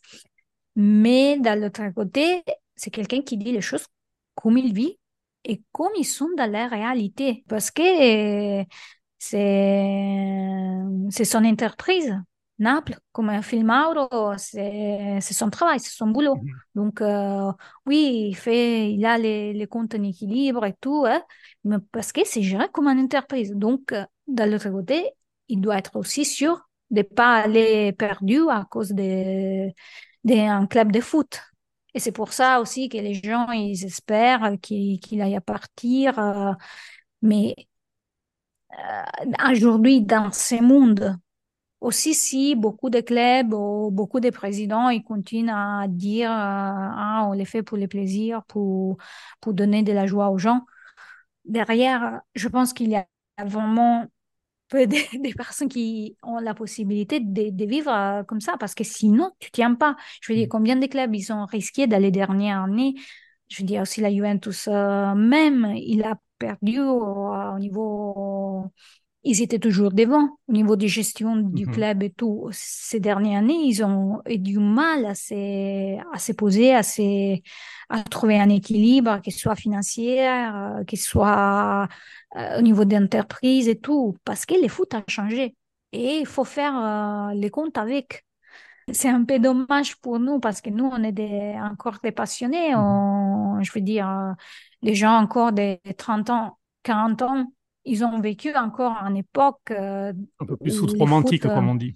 Mais 0.75 1.37
d'un 1.39 1.55
l'autre 1.55 1.83
côté, 1.93 2.43
c'est 2.75 2.89
quelqu'un 2.91 3.21
qui 3.21 3.37
dit 3.37 3.51
les 3.51 3.61
choses 3.61 3.85
comme 4.35 4.57
il 4.57 4.73
vit 4.73 4.97
et 5.43 5.61
comme 5.71 5.91
ils 5.97 6.05
sont 6.05 6.29
dans 6.37 6.49
la 6.51 6.67
réalité. 6.67 7.43
Parce 7.47 7.71
que 7.71 7.81
c'est, 9.19 10.83
c'est 11.09 11.25
son 11.25 11.45
entreprise. 11.45 12.15
Naples, 12.59 12.97
comme 13.11 13.29
un 13.29 13.41
film 13.41 13.67
Mauro, 13.67 14.07
c'est, 14.37 15.17
c'est 15.21 15.33
son 15.33 15.49
travail, 15.49 15.79
c'est 15.79 15.89
son 15.95 16.07
boulot. 16.07 16.35
Mhm. 16.35 16.51
Donc, 16.75 17.01
euh, 17.01 17.51
oui, 17.85 18.27
il 18.29 18.35
fait, 18.35 18.91
il 18.91 19.05
a 19.05 19.17
les, 19.17 19.53
les 19.53 19.67
comptes 19.67 19.95
en 19.95 20.03
équilibre 20.03 20.63
et 20.65 20.73
tout, 20.79 21.03
hein, 21.07 21.21
mais 21.63 21.77
parce 21.91 22.11
que 22.11 22.21
c'est 22.25 22.43
géré 22.43 22.67
comme 22.71 22.87
une 22.87 22.99
entreprise. 23.05 23.51
Donc, 23.53 23.91
euh, 23.91 24.05
d'un 24.27 24.45
l'autre 24.45 24.69
côté, 24.69 25.09
il 25.49 25.61
doit 25.61 25.77
être 25.77 25.95
aussi 25.95 26.25
sûr 26.25 26.69
de 26.91 26.99
ne 26.99 27.03
pas 27.03 27.37
aller 27.37 27.91
perdu 27.93 28.39
à 28.49 28.65
cause 28.69 28.89
de 28.91 29.71
d'un 30.23 30.67
club 30.67 30.91
de 30.91 31.01
foot. 31.01 31.41
Et 31.93 31.99
c'est 31.99 32.11
pour 32.11 32.33
ça 32.33 32.59
aussi 32.61 32.89
que 32.89 32.97
les 32.97 33.13
gens, 33.13 33.51
ils 33.51 33.85
espèrent 33.85 34.53
qu'il 34.61 35.21
aille 35.21 35.35
à 35.35 35.41
partir. 35.41 36.17
Euh, 36.19 36.53
mais 37.21 37.55
euh, 38.73 39.51
aujourd'hui, 39.51 40.01
dans 40.01 40.31
ce 40.31 40.55
monde, 40.61 41.17
aussi 41.81 42.13
si 42.13 42.55
beaucoup 42.55 42.89
de 42.89 43.01
clubs 43.01 43.53
ou 43.53 43.91
beaucoup 43.91 44.19
de 44.19 44.29
présidents, 44.29 44.89
ils 44.89 45.03
continuent 45.03 45.51
à 45.53 45.87
dire 45.89 46.31
euh, 46.31 46.35
ah, 46.35 47.25
on 47.29 47.33
les 47.33 47.45
fait 47.45 47.63
pour 47.63 47.77
le 47.77 47.87
plaisir, 47.87 48.43
pour, 48.47 48.97
pour 49.41 49.53
donner 49.53 49.83
de 49.83 49.93
la 49.93 50.07
joie 50.07 50.29
aux 50.29 50.37
gens. 50.37 50.65
Derrière, 51.45 52.21
je 52.35 52.47
pense 52.47 52.73
qu'il 52.73 52.89
y 52.89 52.95
a 52.95 53.05
vraiment 53.45 54.07
des, 54.85 55.33
personnes 55.35 55.69
qui 55.69 56.17
ont 56.23 56.39
la 56.39 56.53
possibilité 56.53 57.19
de, 57.19 57.65
vivre 57.65 57.91
euh, 57.91 58.23
comme 58.23 58.41
ça, 58.41 58.55
parce 58.59 58.75
que 58.75 58.83
sinon, 58.83 59.31
tu 59.39 59.51
tiens 59.51 59.75
pas. 59.75 59.95
Je 60.21 60.31
veux 60.31 60.37
dire, 60.37 60.47
mm. 60.47 60.49
combien 60.49 60.75
de 60.75 60.85
clubs 60.87 61.13
ils 61.15 61.31
ont 61.31 61.45
risqué 61.45 61.87
d'aller 61.87 62.11
dernière 62.11 62.63
année? 62.63 62.95
Je 63.49 63.61
veux 63.61 63.67
dire, 63.67 63.81
aussi 63.83 64.01
la 64.01 64.11
Juventus, 64.11 64.67
euh, 64.67 65.13
même, 65.15 65.73
il 65.75 66.03
a 66.03 66.17
perdu 66.39 66.79
au 66.79 67.57
niveau 67.59 68.71
ils 69.23 69.41
étaient 69.41 69.59
toujours 69.59 69.91
devant 69.91 70.37
au 70.47 70.51
niveau 70.51 70.75
de 70.75 70.85
gestion 70.85 71.37
du 71.37 71.65
mhm. 71.65 71.73
club 71.73 72.03
et 72.03 72.09
tout. 72.09 72.49
Ces 72.51 72.99
dernières 72.99 73.39
années, 73.39 73.63
ils 73.65 73.83
ont 73.83 74.21
eu 74.27 74.37
du 74.37 74.59
mal 74.59 75.05
à 75.05 75.15
se, 75.15 75.97
à 76.13 76.19
se 76.19 76.33
poser, 76.33 76.75
à, 76.75 76.83
se, 76.83 77.39
à 77.89 78.03
trouver 78.03 78.39
un 78.39 78.49
équilibre, 78.49 79.21
qu'il 79.21 79.33
soit 79.33 79.55
financier, 79.55 80.27
euh, 80.29 80.83
qu'il 80.83 80.99
soit 80.99 81.87
euh, 82.35 82.59
au 82.59 82.61
niveau 82.61 82.83
d'entreprise 82.83 83.69
et 83.69 83.79
tout, 83.79 84.17
parce 84.25 84.45
que 84.45 84.55
le 84.61 84.67
foot 84.67 84.93
a 84.93 85.03
changé. 85.07 85.55
Et 85.93 86.17
il 86.19 86.25
faut 86.25 86.43
faire 86.43 86.77
euh, 86.77 87.33
les 87.33 87.49
comptes 87.49 87.77
avec. 87.77 88.25
C'est 88.91 89.09
un 89.09 89.23
peu 89.23 89.39
dommage 89.39 89.95
pour 90.01 90.19
nous 90.19 90.41
parce 90.41 90.59
que 90.59 90.69
nous, 90.69 90.85
on 90.85 91.01
est 91.03 91.13
des, 91.13 91.55
encore 91.61 91.99
des 92.03 92.11
passionnés. 92.11 92.71
Mhm. 92.71 92.79
On, 92.81 93.61
je 93.63 93.71
veux 93.71 93.81
dire, 93.81 94.35
les 94.81 94.95
gens 94.95 95.13
encore 95.13 95.53
de 95.53 95.77
30 95.97 96.29
ans, 96.29 96.57
40 96.83 97.21
ans, 97.21 97.53
ils 97.85 98.03
ont 98.03 98.19
vécu 98.19 98.55
encore 98.55 98.97
une 99.03 99.17
époque. 99.17 99.71
Euh, 99.71 100.13
un 100.39 100.45
peu 100.45 100.57
plus 100.57 100.79
romantique, 100.97 101.43
comme 101.43 101.69
on 101.69 101.75
dit. 101.75 101.93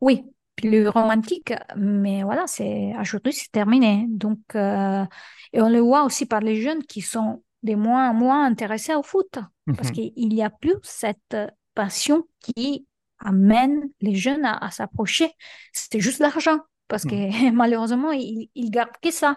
Oui, 0.00 0.24
plus 0.56 0.88
romantique, 0.88 1.52
mais 1.76 2.22
voilà, 2.22 2.46
c'est 2.46 2.92
aujourd'hui 3.00 3.32
c'est 3.32 3.50
terminé. 3.50 4.06
Donc, 4.08 4.40
euh, 4.54 5.04
et 5.52 5.60
on 5.60 5.68
le 5.68 5.80
voit 5.80 6.04
aussi 6.04 6.26
par 6.26 6.40
les 6.40 6.60
jeunes 6.60 6.82
qui 6.82 7.00
sont 7.00 7.42
de 7.62 7.74
moins 7.74 8.10
en 8.10 8.14
moins 8.14 8.44
intéressés 8.44 8.94
au 8.94 9.02
foot, 9.02 9.38
parce 9.66 9.88
mhm. 9.88 9.94
qu'il 9.94 10.28
n'y 10.28 10.42
a 10.42 10.50
plus 10.50 10.74
cette 10.82 11.36
passion 11.74 12.24
qui 12.40 12.86
amène 13.20 13.88
les 14.00 14.14
jeunes 14.14 14.44
à, 14.44 14.70
s'approcher. 14.70 15.30
C'était 15.72 16.00
juste 16.00 16.20
l'argent, 16.20 16.58
parce 16.88 17.04
que 17.04 17.48
mhm. 17.48 17.54
malheureusement, 17.54 18.12
ils, 18.12 18.50
ils 18.54 18.70
gardent 18.70 18.90
que 19.02 19.10
ça. 19.10 19.36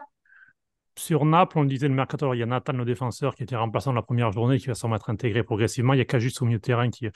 Sur 1.01 1.25
Naples, 1.25 1.57
on 1.57 1.63
le 1.63 1.67
disait 1.67 1.87
le 1.87 1.95
mercato, 1.95 2.31
il 2.35 2.37
y 2.37 2.43
a 2.43 2.45
Nathan, 2.45 2.73
le 2.73 2.85
défenseur, 2.85 3.33
qui 3.33 3.41
était 3.41 3.55
remplaçant 3.55 3.91
la 3.91 4.03
première 4.03 4.31
journée, 4.31 4.59
qui 4.59 4.67
va 4.67 4.75
s'en 4.75 4.87
mettre 4.87 5.09
intégré 5.09 5.41
progressivement. 5.41 5.93
Il 5.93 5.97
y 5.97 6.01
a 6.01 6.05
Cajus 6.05 6.33
au 6.41 6.45
milieu 6.45 6.59
de 6.59 6.61
terrain 6.61 6.91
qui, 6.91 7.07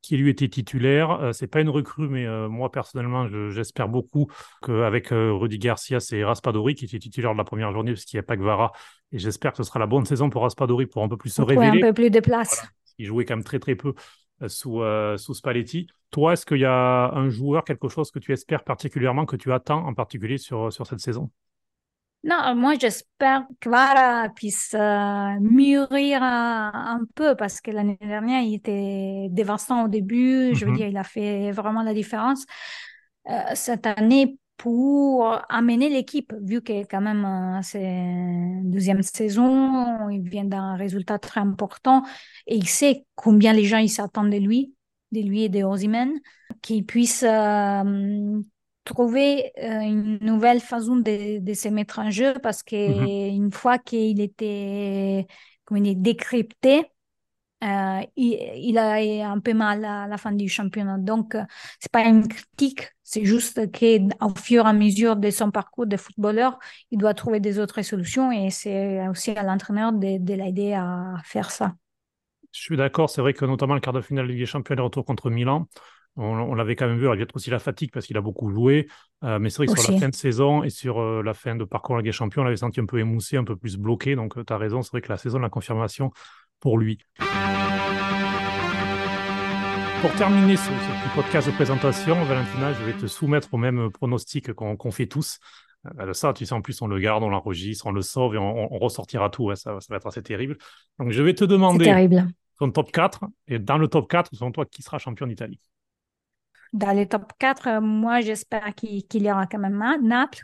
qui 0.00 0.16
lui 0.16 0.30
était 0.30 0.46
titulaire. 0.46 1.10
Euh, 1.10 1.32
c'est 1.32 1.48
pas 1.48 1.60
une 1.60 1.68
recrue, 1.68 2.08
mais 2.08 2.24
euh, 2.24 2.48
moi 2.48 2.70
personnellement, 2.70 3.26
j'espère 3.50 3.88
beaucoup 3.88 4.30
qu'avec 4.62 5.10
euh, 5.10 5.32
Rudy 5.32 5.58
Garcia, 5.58 5.98
c'est 5.98 6.22
Raspadori 6.22 6.76
qui 6.76 6.84
était 6.84 7.00
titulaire 7.00 7.32
de 7.32 7.38
la 7.38 7.42
première 7.42 7.72
journée, 7.72 7.90
parce 7.94 8.04
qu'il 8.04 8.16
n'y 8.16 8.20
a 8.20 8.22
pas 8.22 8.36
que 8.36 8.42
Vara. 8.42 8.70
Et 9.10 9.18
j'espère 9.18 9.50
que 9.50 9.56
ce 9.56 9.64
sera 9.64 9.80
la 9.80 9.88
bonne 9.88 10.04
saison 10.04 10.30
pour 10.30 10.42
Raspadori 10.42 10.86
pour 10.86 11.02
un 11.02 11.08
peu 11.08 11.16
plus 11.16 11.30
se 11.30 11.42
révéler. 11.42 11.82
Un 11.82 11.88
peu 11.88 11.92
plus 11.92 12.10
de 12.10 12.20
place. 12.20 12.64
Il 12.98 13.06
jouait 13.06 13.24
quand 13.24 13.34
même 13.34 13.44
très 13.44 13.58
très 13.58 13.74
peu 13.74 13.94
sous, 14.46 14.84
sous 15.16 15.34
Spalletti. 15.34 15.88
Toi, 16.12 16.34
est-ce 16.34 16.46
qu'il 16.46 16.58
y 16.58 16.64
a 16.64 17.10
un 17.12 17.28
joueur, 17.28 17.64
quelque 17.64 17.88
chose 17.88 18.12
que 18.12 18.20
tu 18.20 18.32
espères 18.32 18.62
particulièrement, 18.62 19.26
que 19.26 19.34
tu 19.34 19.52
attends 19.52 19.84
en 19.84 19.94
particulier 19.94 20.38
sur, 20.38 20.72
sur 20.72 20.86
cette 20.86 21.00
saison? 21.00 21.32
Non, 22.24 22.54
moi 22.54 22.74
j'espère 22.78 23.46
que 23.48 23.54
Clara 23.68 24.28
puisse 24.28 24.74
euh, 24.74 25.40
mûrir 25.40 26.22
un, 26.22 27.00
peu 27.16 27.34
parce 27.34 27.60
que 27.60 27.72
l'année 27.72 27.98
dernière 28.00 28.42
il 28.42 28.54
était 28.54 29.26
dévastant 29.30 29.84
au 29.86 29.88
début. 29.88 30.54
Je 30.54 30.64
veux 30.64 30.70
mhm. 30.70 30.76
dire, 30.76 30.86
il 30.86 30.96
a 30.96 31.02
fait 31.02 31.50
vraiment 31.50 31.82
la 31.82 31.92
différence. 31.92 32.44
Euh, 33.28 33.40
cette 33.54 33.86
année, 33.86 34.38
pour 34.56 35.36
amener 35.48 35.88
l'équipe, 35.88 36.32
vu 36.42 36.62
que 36.62 36.84
quand 36.84 37.00
même 37.00 37.24
euh, 37.24 37.60
c'est 37.62 38.60
deuxième 38.62 39.02
saison, 39.02 40.08
il 40.08 40.22
vient 40.22 40.44
d'un 40.44 40.76
résultat 40.76 41.18
très 41.18 41.40
important 41.40 42.04
et 42.46 42.54
il 42.54 42.68
sait 42.68 43.04
combien 43.16 43.52
les 43.52 43.64
gens 43.64 43.78
ils 43.78 43.88
s'attendent 43.88 44.30
de 44.30 44.38
lui, 44.38 44.74
de 45.10 45.20
lui 45.20 45.42
et 45.42 45.48
de 45.48 45.64
Ozymen, 45.64 46.12
qu'il 46.62 46.86
puisse 46.86 47.24
trouver 48.84 49.52
euh, 49.58 49.80
une 49.80 50.18
nouvelle 50.20 50.60
façon 50.60 50.96
de, 50.96 51.38
de, 51.38 51.54
se 51.54 51.68
mettre 51.68 51.98
en 51.98 52.10
jeu 52.10 52.34
parce 52.42 52.62
que 52.62 52.76
mm-hmm. 52.76 53.36
une 53.36 53.52
fois 53.52 53.78
qu'il 53.78 54.20
était 54.20 55.26
comme 55.64 55.78
il 55.78 55.88
est 55.88 55.94
décrypté, 55.94 56.84
euh, 57.62 58.00
il, 58.16 58.32
il, 58.56 58.78
a 58.78 59.30
un 59.30 59.38
peu 59.38 59.54
mal 59.54 59.84
à 59.84 60.08
la 60.08 60.18
fin 60.18 60.32
du 60.32 60.48
championnat. 60.48 60.98
Donc, 60.98 61.36
euh, 61.36 61.44
c'est 61.78 61.92
pas 61.92 62.02
une 62.02 62.26
critique, 62.26 62.88
c'est 63.04 63.24
juste 63.24 63.70
qu'au 63.70 64.34
fur 64.36 64.66
et 64.66 64.68
à 64.68 64.72
mesure 64.72 65.14
de 65.14 65.30
son 65.30 65.52
parcours 65.52 65.86
de 65.86 65.96
footballeur, 65.96 66.58
il 66.90 66.98
doit 66.98 67.14
trouver 67.14 67.38
des 67.38 67.60
autres 67.60 67.82
solutions 67.82 68.32
et 68.32 68.50
c'est 68.50 69.06
aussi 69.06 69.30
à 69.30 69.44
l'entraîneur 69.44 69.92
de, 69.92 70.18
de 70.18 70.34
l'aider 70.34 70.72
à 70.72 71.14
faire 71.24 71.52
ça. 71.52 71.74
Je 72.52 72.60
suis 72.60 72.76
d'accord, 72.76 73.08
c'est 73.08 73.20
vrai 73.20 73.32
que 73.32 73.44
notamment 73.44 73.74
le 73.74 73.80
quart 73.80 73.94
de 73.94 74.00
finale 74.00 74.26
de 74.26 74.32
Ligue 74.32 74.40
des 74.40 74.46
Champions, 74.46 74.74
le 74.74 74.82
retour 74.82 75.04
contre 75.04 75.30
Milan, 75.30 75.68
on, 76.16 76.54
l'avait 76.54 76.76
quand 76.76 76.86
même 76.86 76.98
vu, 76.98 77.08
il 77.12 77.20
y 77.20 77.22
a 77.22 77.26
aussi 77.34 77.50
la 77.50 77.58
fatigue 77.58 77.90
parce 77.90 78.06
qu'il 78.06 78.16
a 78.16 78.20
beaucoup 78.20 78.50
joué. 78.50 78.88
Euh, 79.24 79.38
mais 79.38 79.50
c'est 79.50 79.58
vrai 79.58 79.66
que 79.66 79.78
sur 79.78 79.92
la 79.92 79.98
fin 79.98 80.08
de 80.08 80.14
saison 80.14 80.62
et 80.62 80.70
sur 80.70 81.00
euh, 81.00 81.22
la 81.22 81.32
fin 81.32 81.56
de 81.56 81.64
parcours 81.64 81.94
en 81.94 81.98
Ligue 81.98 82.06
des 82.06 82.12
Champions, 82.12 82.42
on 82.42 82.44
l'avait 82.44 82.56
senti 82.56 82.80
un 82.80 82.86
peu 82.86 82.98
émoussé, 82.98 83.36
un 83.36 83.44
peu 83.44 83.56
plus 83.56 83.76
bloqué. 83.76 84.14
Donc 84.14 84.36
euh, 84.36 84.44
tu 84.44 84.52
as 84.52 84.58
raison, 84.58 84.82
c'est 84.82 84.90
vrai 84.90 85.00
que 85.00 85.08
la 85.08 85.16
saison, 85.16 85.38
la 85.38 85.48
confirmation 85.48 86.10
pour 86.60 86.78
lui. 86.78 86.98
Pour 90.02 90.12
terminer 90.14 90.56
ce, 90.56 90.68
petit 90.68 91.14
podcast 91.14 91.48
de 91.48 91.54
présentation, 91.54 92.22
Valentina, 92.24 92.72
je 92.72 92.84
vais 92.84 92.92
te 92.92 93.06
soumettre 93.06 93.48
au 93.52 93.56
même 93.56 93.90
pronostic 93.90 94.52
qu'on 94.52 94.90
fait 94.90 95.06
tous. 95.06 95.38
ça, 96.12 96.32
tu 96.32 96.44
sais, 96.44 96.52
en 96.52 96.60
plus, 96.60 96.82
on 96.82 96.88
le 96.88 96.98
garde, 96.98 97.22
on 97.22 97.28
l'enregistre, 97.28 97.86
on 97.86 97.92
le 97.92 98.02
sauve 98.02 98.34
et 98.34 98.38
on, 98.38 98.66
ressortira 98.78 99.30
tout. 99.30 99.54
ça, 99.54 99.78
ça, 99.80 99.86
va 99.90 99.96
être 99.96 100.08
assez 100.08 100.22
terrible. 100.22 100.58
Donc, 100.98 101.12
je 101.12 101.22
vais 101.22 101.34
te 101.34 101.44
demander 101.44 101.84
ton 102.58 102.70
top 102.72 102.90
4. 102.90 103.24
Et 103.46 103.60
dans 103.60 103.78
le 103.78 103.86
top 103.86 104.10
4, 104.10 104.30
selon 104.34 104.50
toi, 104.50 104.66
qui 104.66 104.82
sera 104.82 104.98
champion 104.98 105.28
d'Italie? 105.28 105.60
Dans 106.72 106.92
les 106.92 107.06
top 107.06 107.32
4, 107.38 107.68
euh, 107.68 107.80
moi, 107.80 108.20
j'espère 108.20 108.74
qu'il 108.74 109.22
y 109.22 109.30
aura 109.30 109.46
quand 109.46 109.58
même 109.58 109.82
Naples. 110.02 110.42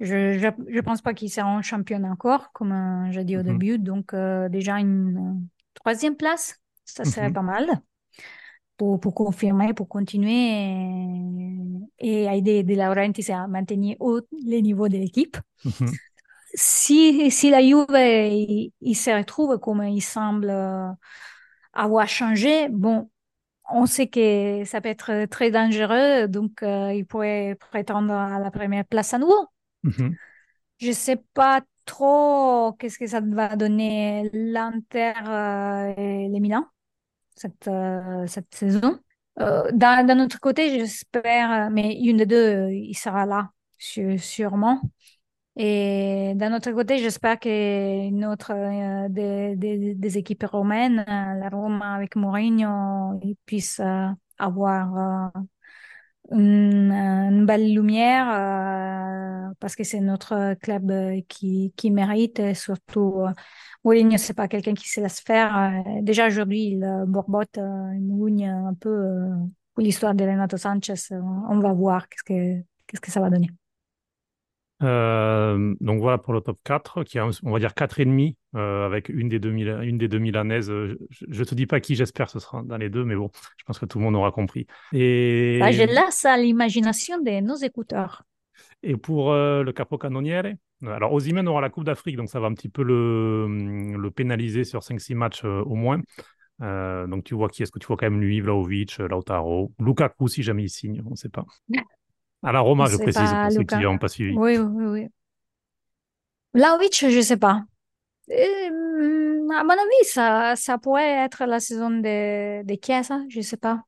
Je 0.00 0.38
ne 0.38 0.80
pense 0.80 1.00
pas 1.00 1.14
qu'ils 1.14 1.30
seront 1.30 1.62
champions 1.62 2.04
encore, 2.04 2.52
comme 2.52 2.72
euh, 2.72 3.12
j'ai 3.12 3.24
dit 3.24 3.36
au 3.36 3.42
mhm. 3.42 3.46
début. 3.46 3.78
Donc, 3.78 4.12
euh, 4.14 4.48
déjà, 4.48 4.78
une 4.78 5.46
troisième 5.74 6.16
place, 6.16 6.60
ça 6.84 7.04
serait 7.04 7.28
mhm. 7.28 7.34
pas 7.34 7.42
mal 7.42 7.82
pour, 8.76 9.00
pour 9.00 9.14
confirmer, 9.14 9.72
pour 9.72 9.88
continuer 9.88 10.50
et, 11.98 12.24
aider 12.24 12.62
De 12.62 12.74
Laurentiis 12.74 13.32
à 13.32 13.46
maintenir 13.46 13.96
haut 14.00 14.20
les 14.44 14.60
niveaux 14.60 14.88
de 14.88 14.96
l'équipe. 14.96 15.36
Mhm. 15.64 15.92
Si, 16.58 17.30
si 17.30 17.50
la 17.50 17.60
Juve 17.60 17.84
il, 17.90 18.72
il, 18.80 18.94
se 18.94 19.10
retrouve 19.10 19.58
comme 19.58 19.82
il 19.82 20.00
semble 20.00 20.50
avoir 21.74 22.08
changé, 22.08 22.68
bon, 22.70 23.10
on 23.70 23.86
sait 23.86 24.06
que 24.06 24.64
ça 24.64 24.80
peut 24.80 24.88
être 24.88 25.26
très 25.26 25.50
dangereux, 25.50 26.28
donc 26.28 26.62
il 26.62 27.04
pourrait 27.08 27.56
prétendre 27.58 28.12
à 28.12 28.38
la 28.38 28.50
première 28.50 28.84
place 28.84 29.14
à 29.14 29.18
nouveau. 29.18 29.48
Mm-hmm. 29.84 30.14
Je 30.78 30.92
sais 30.92 31.16
pas 31.34 31.62
trop 31.84 32.72
qu'est-ce 32.78 32.98
que 32.98 33.06
ça 33.06 33.20
va 33.20 33.56
donner 33.56 34.30
l'Inter 34.32 35.12
et 35.96 36.28
les 36.28 36.40
Milan 36.40 36.66
cette, 37.34 37.70
cette 38.26 38.54
saison. 38.54 38.98
D'un 39.36 40.18
autre 40.20 40.40
côté, 40.40 40.70
j'espère, 40.70 41.70
mais 41.70 41.94
une 41.94 42.18
des 42.18 42.26
deux, 42.26 42.70
il 42.70 42.94
sera 42.94 43.26
là, 43.26 43.50
sûrement. 43.78 44.80
Et 45.56 46.34
d'un 46.36 46.54
autre 46.54 46.70
côté, 46.72 46.98
j'espère 46.98 47.38
qu'une 47.40 48.26
autre 48.26 48.52
euh, 48.52 49.08
des, 49.08 49.56
des, 49.56 49.94
des, 49.94 50.18
équipes 50.18 50.44
romaines, 50.44 51.00
euh, 51.08 51.34
la 51.40 51.48
Rome 51.48 51.80
avec 51.80 52.14
Mourinho, 52.14 53.18
puissent 53.46 53.80
euh, 53.80 54.08
avoir 54.38 55.32
une, 56.30 56.92
une, 56.92 57.46
belle 57.46 57.72
lumière 57.74 58.26
parce 59.60 59.76
que 59.76 59.84
c'est 59.84 60.00
notre 60.00 60.54
club 60.54 60.92
qui, 61.28 61.72
qui 61.76 61.90
mérite. 61.90 62.38
Et 62.40 62.54
surtout, 62.54 63.24
Mourinho, 63.82 64.18
c'est 64.18 64.34
pas 64.34 64.48
quelqu'un 64.48 64.74
qui 64.74 64.88
se 64.90 65.00
laisse 65.00 65.20
faire. 65.20 65.82
déjà 66.02 66.26
aujourd'hui, 66.26 66.72
il 66.72 67.04
borbote 67.06 67.56
une 67.58 68.42
un 68.44 68.74
peu 68.74 69.30
pour 69.74 69.82
l'histoire 69.82 70.14
de 70.14 70.24
Renato 70.24 70.58
Sanchez. 70.58 70.94
On 71.48 71.58
va 71.60 71.72
voir 71.72 72.08
qu'est-ce 72.08 72.24
que, 72.24 72.62
qu'est-ce 72.86 73.00
que 73.00 73.10
ça 73.10 73.20
va 73.20 73.30
donner. 73.30 73.48
Euh, 74.82 75.74
donc 75.80 76.00
voilà 76.00 76.18
pour 76.18 76.34
le 76.34 76.40
top 76.40 76.58
4, 76.62 77.04
qui 77.04 77.18
a, 77.18 77.28
on 77.42 77.52
va 77.52 77.58
dire 77.58 77.72
4,5 77.74 78.34
euh, 78.54 78.84
avec 78.84 79.08
une 79.08 79.28
des, 79.28 79.38
deux 79.38 79.50
une 79.52 79.98
des 79.98 80.08
deux 80.08 80.18
milanaises. 80.18 80.68
Je, 80.68 80.96
ne 81.26 81.44
te 81.44 81.54
dis 81.54 81.66
pas 81.66 81.80
qui 81.80 81.94
j'espère 81.94 82.28
ce 82.28 82.38
sera 82.38 82.62
dans 82.62 82.76
les 82.76 82.90
deux, 82.90 83.04
mais 83.04 83.16
bon, 83.16 83.30
je 83.56 83.64
pense 83.64 83.78
que 83.78 83.86
tout 83.86 83.98
le 83.98 84.04
monde 84.04 84.16
aura 84.16 84.32
compris. 84.32 84.66
Et... 84.92 85.58
Bah, 85.60 85.72
je 85.72 85.82
laisse 85.82 86.24
à 86.24 86.36
l'imagination 86.36 87.20
de 87.20 87.40
nos 87.40 87.56
écouteurs. 87.56 88.22
Et 88.82 88.96
pour 88.96 89.32
euh, 89.32 89.62
le 89.62 89.72
Capo 89.72 89.98
Canoniere, 89.98 90.54
alors 90.86 91.12
Osimhen 91.12 91.48
aura 91.48 91.60
la 91.60 91.70
Coupe 91.70 91.84
d'Afrique, 91.84 92.16
donc 92.16 92.28
ça 92.28 92.40
va 92.40 92.46
un 92.46 92.54
petit 92.54 92.68
peu 92.68 92.82
le, 92.82 93.96
le 93.96 94.10
pénaliser 94.10 94.64
sur 94.64 94.80
5-6 94.80 95.14
matchs 95.14 95.44
au 95.44 95.74
moins. 95.74 96.00
donc 96.60 97.24
tu 97.24 97.34
vois 97.34 97.48
qui 97.48 97.62
est-ce 97.62 97.72
que 97.72 97.78
tu 97.78 97.86
vois 97.86 97.96
quand 97.96 98.06
même 98.10 98.20
lui, 98.20 98.40
Vlaovic, 98.40 98.98
Lautaro, 98.98 99.72
Lukaku 99.78 100.28
si 100.28 100.42
jamais 100.42 100.64
il 100.64 100.68
signe, 100.68 101.02
on 101.06 101.10
ne 101.10 101.16
sait 101.16 101.30
pas. 101.30 101.46
À 102.42 102.52
la 102.52 102.60
Roma, 102.60 102.86
je 102.86 102.96
précise, 102.96 103.22
pour 103.22 103.52
ceux 103.52 103.64
qui 103.64 103.76
n'ont 103.76 103.98
pas 103.98 104.08
suivi. 104.08 104.36
Oui, 104.36 104.58
oui, 104.58 104.84
oui. 104.86 105.08
Vlaovic, 106.54 106.98
je 107.08 107.16
ne 107.16 107.22
sais 107.22 107.36
pas. 107.36 107.62
Euh, 108.30 109.48
à 109.54 109.64
mon 109.64 109.70
avis, 109.70 110.04
ça, 110.04 110.54
ça 110.56 110.78
pourrait 110.78 111.24
être 111.24 111.44
la 111.44 111.60
saison 111.60 111.90
de, 111.90 112.64
de 112.64 112.78
Chiesa, 112.82 113.20
je 113.28 113.38
ne 113.38 113.42
sais 113.42 113.56
pas. 113.56 113.82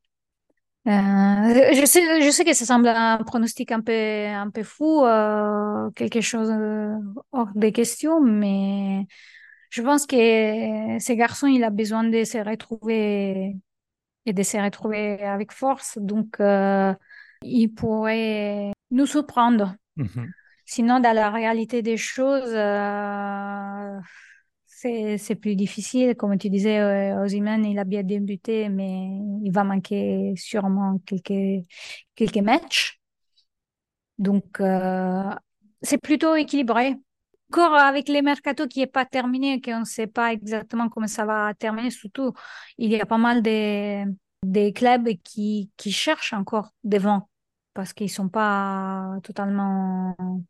Euh, 0.86 0.90
je, 0.90 1.84
sais, 1.86 2.22
je 2.22 2.30
sais 2.30 2.44
que 2.44 2.54
ça 2.54 2.64
semble 2.64 2.88
un 2.88 3.18
pronostic 3.18 3.72
un 3.72 3.80
peu, 3.80 3.92
un 3.92 4.50
peu 4.50 4.62
fou, 4.62 5.04
euh, 5.04 5.90
quelque 5.90 6.20
chose 6.20 6.50
hors 7.32 7.48
des 7.54 7.72
questions, 7.72 8.20
mais 8.20 9.06
je 9.70 9.82
pense 9.82 10.06
que 10.06 10.16
ce 10.16 11.12
garçon, 11.12 11.46
il 11.46 11.64
a 11.64 11.70
besoin 11.70 12.04
de 12.04 12.24
se 12.24 12.38
retrouver 12.38 13.56
et 14.24 14.32
de 14.32 14.42
se 14.42 14.56
retrouver 14.56 15.22
avec 15.22 15.52
force. 15.52 15.98
Donc, 16.00 16.38
il 17.42 17.68
pourrait 17.68 18.72
nous 18.90 19.06
surprendre. 19.06 19.74
Mhm. 19.96 20.32
Sinon, 20.64 21.00
dans 21.00 21.14
la 21.14 21.30
réalité 21.30 21.82
des 21.82 21.96
choses, 21.96 22.52
euh, 22.54 24.00
c'est 24.66 25.34
plus 25.34 25.56
difficile. 25.56 26.14
Comme 26.14 26.36
tu 26.38 26.50
disais, 26.50 26.78
euh, 26.78 27.24
Ozyman, 27.24 27.64
il 27.64 27.78
a 27.78 27.84
bien 27.84 28.02
débuté, 28.02 28.68
mais 28.68 29.08
il 29.42 29.50
va 29.50 29.64
manquer 29.64 30.34
sûrement 30.36 30.98
quelques, 31.06 31.64
quelques 32.14 32.36
matchs. 32.36 33.00
Donc, 34.18 34.60
euh, 34.60 35.30
c'est 35.82 35.98
plutôt 35.98 36.34
équilibré. 36.34 36.96
Encore 37.50 37.74
avec 37.74 38.08
les 38.08 38.20
mercato 38.20 38.66
qui 38.66 38.80
n'est 38.80 38.86
pas 38.86 39.06
terminé, 39.06 39.60
qu'on 39.62 39.80
ne 39.80 39.84
sait 39.84 40.06
pas 40.06 40.32
exactement 40.34 40.90
comment 40.90 41.06
ça 41.06 41.24
va 41.24 41.54
terminer, 41.54 41.90
surtout, 41.90 42.34
il 42.76 42.90
y 42.90 43.00
a 43.00 43.06
pas 43.06 43.16
mal 43.16 43.42
de 43.42 44.04
des 44.44 44.72
clubs 44.72 45.08
qui, 45.24 45.70
qui 45.76 45.92
cherchent 45.92 46.32
encore 46.32 46.70
devant 46.84 47.27
parce 47.78 47.92
qu'ils 47.92 48.06
ne 48.06 48.10
sont 48.10 48.28
pas 48.28 49.20
totalement 49.22 50.16
en 50.18 50.42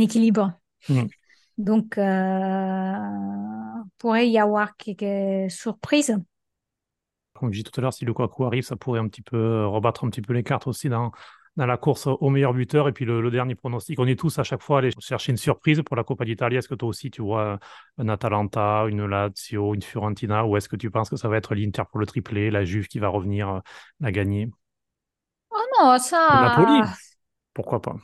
équilibre. 0.00 0.52
Mm. 0.88 1.02
Donc, 1.58 1.96
euh, 1.96 2.92
pourrait 3.98 4.28
y 4.28 4.36
avoir 4.36 4.76
quelques 4.76 5.48
surprises. 5.48 6.18
Comme 7.34 7.52
je 7.52 7.58
dis 7.58 7.62
tout 7.62 7.78
à 7.78 7.82
l'heure, 7.82 7.92
si 7.92 8.04
le 8.04 8.12
Kwaku 8.12 8.46
arrive, 8.46 8.64
ça 8.64 8.74
pourrait 8.74 8.98
un 8.98 9.06
petit 9.06 9.22
peu 9.22 9.64
rebattre 9.64 10.02
un 10.04 10.10
petit 10.10 10.22
peu 10.22 10.32
les 10.32 10.42
cartes 10.42 10.66
aussi 10.66 10.88
dans, 10.88 11.12
dans 11.54 11.66
la 11.66 11.76
course 11.76 12.08
au 12.08 12.30
meilleur 12.30 12.52
buteur. 12.52 12.88
Et 12.88 12.92
puis 12.92 13.04
le, 13.04 13.30
dernier 13.30 13.54
pronostic, 13.54 14.00
on 14.00 14.06
est 14.08 14.18
tous 14.18 14.36
à 14.40 14.42
chaque 14.42 14.60
fois 14.60 14.78
allés 14.78 14.90
chercher 14.98 15.30
une 15.30 15.38
surprise 15.38 15.80
pour 15.86 15.94
la 15.94 16.02
Coppa 16.02 16.24
d'Italie. 16.24 16.56
Est-ce 16.56 16.68
que 16.68 16.74
toi 16.74 16.88
aussi 16.88 17.12
tu 17.12 17.22
vois 17.22 17.60
un 17.96 18.08
Atalanta, 18.08 18.86
une 18.88 19.06
Lazio, 19.06 19.72
une 19.72 19.82
Fiorentina? 19.82 20.44
Ou 20.44 20.56
est-ce 20.56 20.68
que 20.68 20.74
tu 20.74 20.90
penses 20.90 21.10
que 21.10 21.16
ça 21.16 21.28
va 21.28 21.36
être 21.36 21.54
l'Inter 21.54 21.84
pour 21.88 22.00
le 22.00 22.06
triplé, 22.06 22.50
la 22.50 22.64
Juve 22.64 22.88
qui 22.88 22.98
va 22.98 23.06
revenir 23.06 23.48
euh, 23.48 23.60
la 24.00 24.10
gagner? 24.10 24.50
Oh 25.56 25.62
non, 25.78 25.98
ça. 25.98 26.54
Napoli 26.56 26.82
Pourquoi 27.54 27.80
pas? 27.80 27.96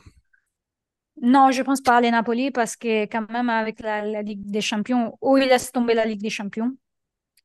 Non, 1.21 1.51
je 1.51 1.61
pense 1.61 1.81
pas 1.81 1.97
à 1.97 2.01
les 2.01 2.11
Napoli 2.11 2.51
parce 2.51 2.75
que 2.75 3.03
quand 3.05 3.29
même 3.31 3.49
avec 3.49 3.79
la, 3.79 4.21
Ligue 4.21 4.49
des 4.49 4.61
Champions, 4.61 5.17
où 5.21 5.37
il 5.37 5.47
laisse 5.47 5.71
tomber 5.71 5.93
la 5.93 6.05
Ligue 6.05 6.21
des 6.21 6.29
Champions. 6.29 6.75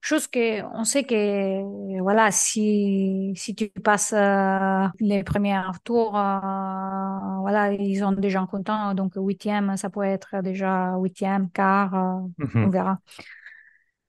Chose 0.00 0.28
que 0.28 0.62
on 0.76 0.84
sait 0.84 1.02
que 1.02 2.00
voilà 2.00 2.30
si 2.30 3.32
si 3.34 3.56
tu 3.56 3.68
passes 3.68 4.12
euh, 4.16 4.86
les 5.00 5.24
premiers 5.24 5.60
tours 5.82 6.16
euh, 6.16 7.40
voilà 7.40 7.72
ils 7.72 7.98
sont 7.98 8.12
déjà 8.12 8.46
contents 8.48 8.94
donc 8.94 9.14
huitième 9.16 9.76
ça 9.76 9.90
pourrait 9.90 10.12
être 10.12 10.40
déjà 10.40 10.94
huitième 10.98 11.50
quart 11.50 11.94
euh, 11.96 12.20
on 12.54 12.58
mhm. 12.58 12.70
verra 12.70 12.98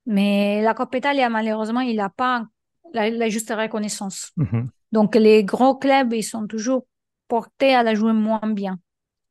mais 0.05 0.61
la 0.61 0.75
Coppa 0.75 0.99
Italia 0.99 1.27
malheureusement 1.27 1.81
il 1.81 1.95
n'a 1.95 2.09
pas 2.09 2.45
la, 2.93 3.27
juste 3.27 3.51
reconnaissance 3.51 4.31
mhm. 4.37 4.69
Donc 4.91 5.15
les 5.15 5.43
gros 5.43 5.75
clubs 5.75 6.13
ils 6.13 6.23
sont 6.23 6.47
toujours 6.47 6.85
portés 7.27 7.73
à 7.73 7.83
la 7.83 7.95
jouer 7.95 8.13
moins 8.13 8.41
bien 8.43 8.79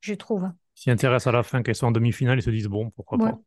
je 0.00 0.14
trouve 0.14 0.50
s'y 0.74 0.90
intéressent 0.90 1.32
à 1.32 1.36
la 1.36 1.42
fin 1.42 1.62
qu'ils 1.62 1.74
sont 1.74 1.86
en 1.86 1.92
demi-finale 1.92 2.38
ils 2.38 2.42
se 2.42 2.50
disent 2.50 2.68
bon 2.68 2.90
pourquoi 2.90 3.18
pas 3.18 3.38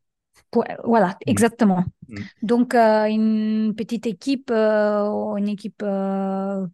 voilà, 0.84 1.10
mm. 1.10 1.16
exactement. 1.28 1.86
Mm. 2.10 2.16
Donc, 2.44 2.76
euh, 2.76 3.06
une 3.06 3.74
petite 3.76 4.06
équipe, 4.08 4.52
euh, 4.52 5.36
une 5.36 5.50
équipe, 5.50 5.82
euh, 5.84 6.66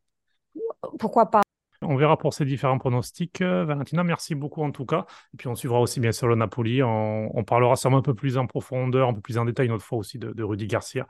pourquoi 1.00 1.30
pas. 1.30 1.42
On 1.84 1.96
verra 1.96 2.18
pour 2.18 2.34
ces 2.34 2.44
différents 2.44 2.80
pronostics. 2.80 3.40
Valentina, 3.40 4.04
merci 4.04 4.34
beaucoup 4.34 4.64
en 4.64 4.72
tout 4.72 4.86
cas. 4.86 5.06
Et 5.36 5.38
puis 5.38 5.48
on 5.48 5.54
suivra 5.54 5.80
aussi 5.80 6.00
bien 6.00 6.12
sûr 6.12 6.28
le 6.28 6.34
Napoli. 6.34 6.82
On, 6.82 7.44
parlera 7.46 7.76
sûrement 7.76 7.98
un 7.98 8.02
peu 8.02 8.16
plus 8.16 8.40
en 8.40 8.48
profondeur, 8.48 9.10
un 9.10 9.14
peu 9.14 9.22
plus 9.22 9.38
en 9.38 9.46
détail 9.46 9.68
une 9.68 9.74
autre 9.74 9.86
fois 9.86 10.00
aussi 10.00 10.18
de, 10.18 10.34
de 10.34 10.44
Rudy 10.44 10.66
Garcia 10.66 11.06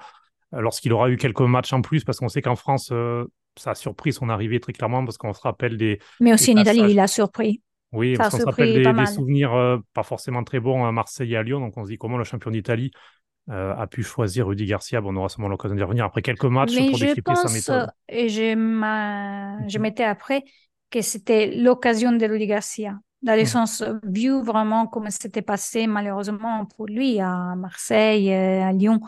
lorsqu'il 0.52 0.92
aura 0.92 1.10
eu 1.10 1.16
quelques 1.16 1.40
matchs 1.40 1.72
en 1.72 1.82
plus, 1.82 2.04
parce 2.04 2.20
qu'on 2.20 2.28
sait 2.28 2.42
qu'en 2.42 2.58
France, 2.58 2.92
ça 3.58 3.72
a 3.72 3.76
surpris 3.76 4.14
son 4.14 4.30
arrivée 4.30 4.60
très 4.60 4.74
clairement, 4.74 5.04
parce 5.04 5.18
qu'on 5.18 5.34
se 5.34 5.42
rappelle 5.42 5.78
des. 5.78 6.00
Mais 6.20 6.34
aussi 6.34 6.54
en 6.54 6.58
Italie, 6.58 6.84
il 6.90 7.00
a 7.00 7.08
surpris. 7.08 7.62
Oui, 7.94 8.16
parce 8.18 8.32
qu'on 8.32 8.40
se 8.40 8.46
rappelle 8.46 8.84
des, 8.84 9.06
souvenirs 9.06 9.54
euh, 9.54 9.78
pas 9.94 10.04
forcément 10.04 10.44
très 10.44 10.60
bons 10.60 10.86
à 10.86 10.92
Marseille 10.92 11.34
et 11.34 11.38
à 11.38 11.44
Lyon. 11.44 11.60
Donc 11.60 11.78
on 11.78 11.86
se 11.86 11.90
dit 11.90 11.98
comment 11.98 12.18
le 12.18 12.24
champion 12.24 12.52
d'Italie 12.52 12.92
euh, 13.50 13.74
a 13.76 13.88
pu 13.88 14.04
choisir 14.04 14.48
Rudy 14.48 14.66
Garcia. 14.66 15.00
Bon, 15.00 15.14
on 15.14 15.18
aura 15.18 15.30
sûrement 15.30 15.48
l'occasion 15.48 15.76
d'y 15.76 15.84
revenir 15.84 16.06
après 16.06 16.22
quelques 16.22 16.46
matchs 16.46 16.76
pour 16.76 17.00
décrypter 17.00 17.36
sa 17.36 17.52
méthode. 17.52 17.90
Et 18.10 18.28
je, 18.28 18.56
mhm. 18.56 19.70
je 19.70 19.80
mettais 19.80 20.04
après 20.04 20.44
que 20.90 21.02
c'était 21.02 21.56
l'occasion 21.56 22.12
de 22.12 22.26
Rudy 22.26 22.48
Garcia. 22.48 23.00
Dans 23.22 23.34
le 23.34 23.42
mhm. 23.42 23.46
sens, 23.48 23.84
vu 24.04 24.44
vraiment 24.44 24.86
comment 24.88 25.10
c'était 25.10 25.42
passé 25.42 25.88
malheureusement 25.88 26.66
pour 26.66 26.88
lui 26.88 27.20
à 27.22 27.56
Marseille, 27.56 28.34
euh, 28.34 28.64
à 28.64 28.74
Lyon. 28.74 29.00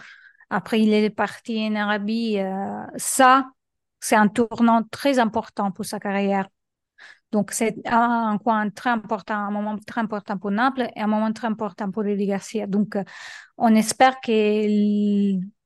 Après, 0.50 0.82
il 0.82 0.92
est 0.94 1.10
parti 1.12 1.68
en 1.70 1.76
Arabie. 1.76 2.40
ça, 2.96 3.52
c'est 4.00 4.16
un 4.16 4.28
tournant 4.28 4.84
très 4.92 5.20
important 5.20 5.72
pour 5.72 5.86
sa 5.86 6.00
carrière 6.00 6.48
donc, 7.32 7.52
c'est 7.52 7.76
un 7.86 8.38
point 8.38 8.70
très 8.72 8.90
important, 8.90 9.36
un 9.36 9.52
moment 9.52 9.78
très 9.78 10.02
important 10.02 10.38
pour 10.38 10.50
Naples 10.52 10.90
et 10.96 11.02
un 11.02 11.08
moment 11.08 11.32
très 11.32 11.48
important 11.48 11.92
pour 11.92 12.04
Rudy 12.04 12.26
Garcia. 12.26 12.66
Donc, 12.66 12.96
euh, 12.96 13.04
on 13.58 13.76
espère 13.76 14.20
que 14.20 14.32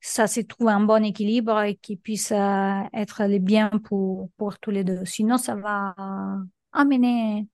ça 0.02 0.28
se 0.28 0.42
trouve 0.42 0.68
un 0.68 0.82
bon 0.82 1.04
équilibre 1.06 1.62
et 1.62 1.76
qu'il 1.76 2.00
puisse 2.00 2.34
euh, 2.34 2.82
être 2.94 3.24
le 3.28 3.40
bien 3.40 3.70
pour, 3.70 4.30
pour 4.38 4.60
tous 4.60 4.72
les 4.72 4.84
deux. 4.84 5.06
Sinon, 5.06 5.38
ça 5.38 5.56
va 5.56 5.96
amener 6.74 7.48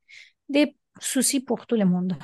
des 0.50 0.76
soucis 1.00 1.40
pour 1.42 1.68
tout 1.68 1.76
le 1.76 1.86
monde. 1.86 2.16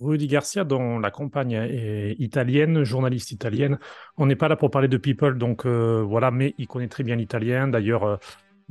Rudy 0.00 0.26
Garcia, 0.26 0.64
dont 0.64 0.98
la 0.98 1.10
compagne 1.10 1.52
est 1.52 2.16
italienne, 2.18 2.84
journaliste 2.84 3.32
italienne. 3.32 3.78
On 4.16 4.26
n'est 4.26 4.36
pas 4.36 4.48
là 4.48 4.56
pour 4.56 4.70
parler 4.70 4.88
de 4.88 4.96
people, 4.96 5.38
donc 5.38 5.66
euh, 5.66 6.02
voilà, 6.02 6.30
mais 6.30 6.54
il 6.58 6.66
connaît 6.66 6.88
très 6.88 7.04
bien 7.04 7.16
l'italien. 7.16 7.68
D'ailleurs, 7.68 8.18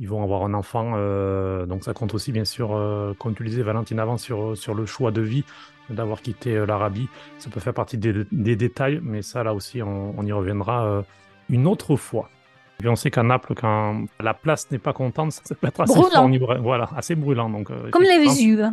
ils 0.00 0.08
vont 0.08 0.22
avoir 0.22 0.42
un 0.42 0.54
enfant. 0.54 0.94
Euh, 0.96 1.66
donc 1.66 1.84
ça 1.84 1.92
compte 1.92 2.14
aussi, 2.14 2.32
bien 2.32 2.46
sûr, 2.46 2.74
euh, 2.74 3.12
comme 3.18 3.34
tu 3.34 3.44
le 3.44 3.50
disais, 3.50 3.62
Valentine, 3.62 4.00
avant, 4.00 4.16
sur, 4.16 4.56
sur 4.56 4.74
le 4.74 4.86
choix 4.86 5.12
de 5.12 5.20
vie 5.20 5.44
d'avoir 5.90 6.22
quitté 6.22 6.56
euh, 6.56 6.66
l'Arabie. 6.66 7.08
Ça 7.38 7.50
peut 7.50 7.60
faire 7.60 7.74
partie 7.74 7.98
des, 7.98 8.24
détails, 8.56 9.00
mais 9.02 9.20
ça, 9.22 9.44
là 9.44 9.54
aussi, 9.54 9.82
on, 9.82 10.22
y 10.24 10.32
reviendra 10.32 11.04
une 11.50 11.66
autre 11.66 11.96
fois. 11.96 12.30
Et 12.82 12.88
on 12.88 12.96
sait 12.96 13.10
qu'à 13.10 13.22
Naples, 13.22 13.54
quand 13.54 14.06
la 14.18 14.32
place 14.32 14.70
n'est 14.70 14.78
pas 14.78 14.94
contente, 14.94 15.32
ça 15.32 15.54
peut 15.54 15.66
être 15.66 15.82
assez 15.82 16.00
brûlant. 16.00 16.62
voilà, 16.62 16.88
assez 16.96 17.14
brûlant. 17.14 17.50
Donc, 17.50 17.70
Comme 17.90 18.02
les 18.02 18.18
Vésuves. 18.18 18.72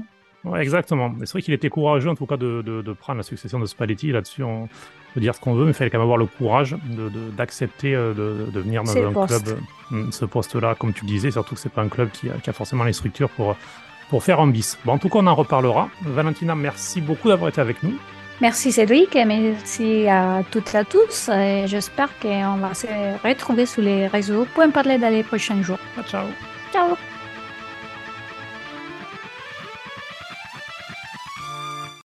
Ouais, 0.49 0.61
exactement. 0.61 1.13
C'est 1.21 1.31
vrai 1.31 1.41
qu'il 1.41 1.53
était 1.53 1.69
courageux, 1.69 2.09
en 2.09 2.15
tout 2.15 2.25
cas, 2.25 2.37
de, 2.37 2.61
de, 2.61 2.81
de 2.81 2.93
prendre 2.93 3.17
la 3.17 3.23
succession 3.23 3.59
de 3.59 3.65
Spalletti. 3.65 4.11
Là-dessus, 4.11 4.43
on 4.43 4.67
peut 5.13 5.21
dire 5.21 5.35
ce 5.35 5.39
qu'on 5.39 5.53
veut, 5.53 5.65
mais 5.65 5.71
il 5.71 5.73
fallait 5.73 5.89
quand 5.89 5.97
même 5.97 6.03
avoir 6.03 6.17
le 6.17 6.25
courage 6.25 6.75
d'accepter 7.37 7.93
de, 7.93 8.13
de, 8.13 8.51
de, 8.51 8.59
venir 8.59 8.83
dans 8.83 8.97
un 8.97 9.25
club, 9.27 9.59
ce 10.11 10.25
poste-là, 10.25 10.75
comme 10.75 10.93
tu 10.93 11.05
disais, 11.05 11.31
surtout 11.31 11.55
que 11.55 11.61
c'est 11.61 11.71
pas 11.71 11.81
un 11.81 11.89
club 11.89 12.09
qui 12.11 12.29
a, 12.29 12.33
qui 12.33 12.49
a 12.49 12.53
forcément 12.53 12.83
les 12.83 12.93
structures 12.93 13.29
pour, 13.29 13.55
pour 14.09 14.23
faire 14.23 14.39
un 14.39 14.47
bis. 14.47 14.77
Bon, 14.85 14.93
en 14.93 14.97
tout 14.97 15.09
cas, 15.09 15.19
on 15.19 15.27
en 15.27 15.35
reparlera. 15.35 15.89
Valentina, 16.01 16.55
merci 16.55 17.01
beaucoup 17.01 17.27
d'avoir 17.29 17.49
été 17.49 17.61
avec 17.61 17.81
nous. 17.83 17.93
Merci 18.39 18.71
Cédric 18.71 19.15
et 19.15 19.25
merci 19.25 20.07
à 20.07 20.43
toutes 20.51 20.73
et 20.75 20.77
à 20.77 20.83
tous. 20.83 21.29
J'espère 21.65 22.09
qu'on 22.19 22.57
va 22.57 22.73
se 22.75 22.87
retrouver 23.27 23.65
sur 23.65 23.81
les 23.81 24.07
réseaux 24.07 24.45
pour 24.53 24.63
en 24.63 24.69
parler 24.69 24.99
dans 24.99 25.09
les 25.09 25.23
prochains 25.23 25.61
jours. 25.63 25.79
Ciao. 26.07 26.27
Ciao. 26.71 27.16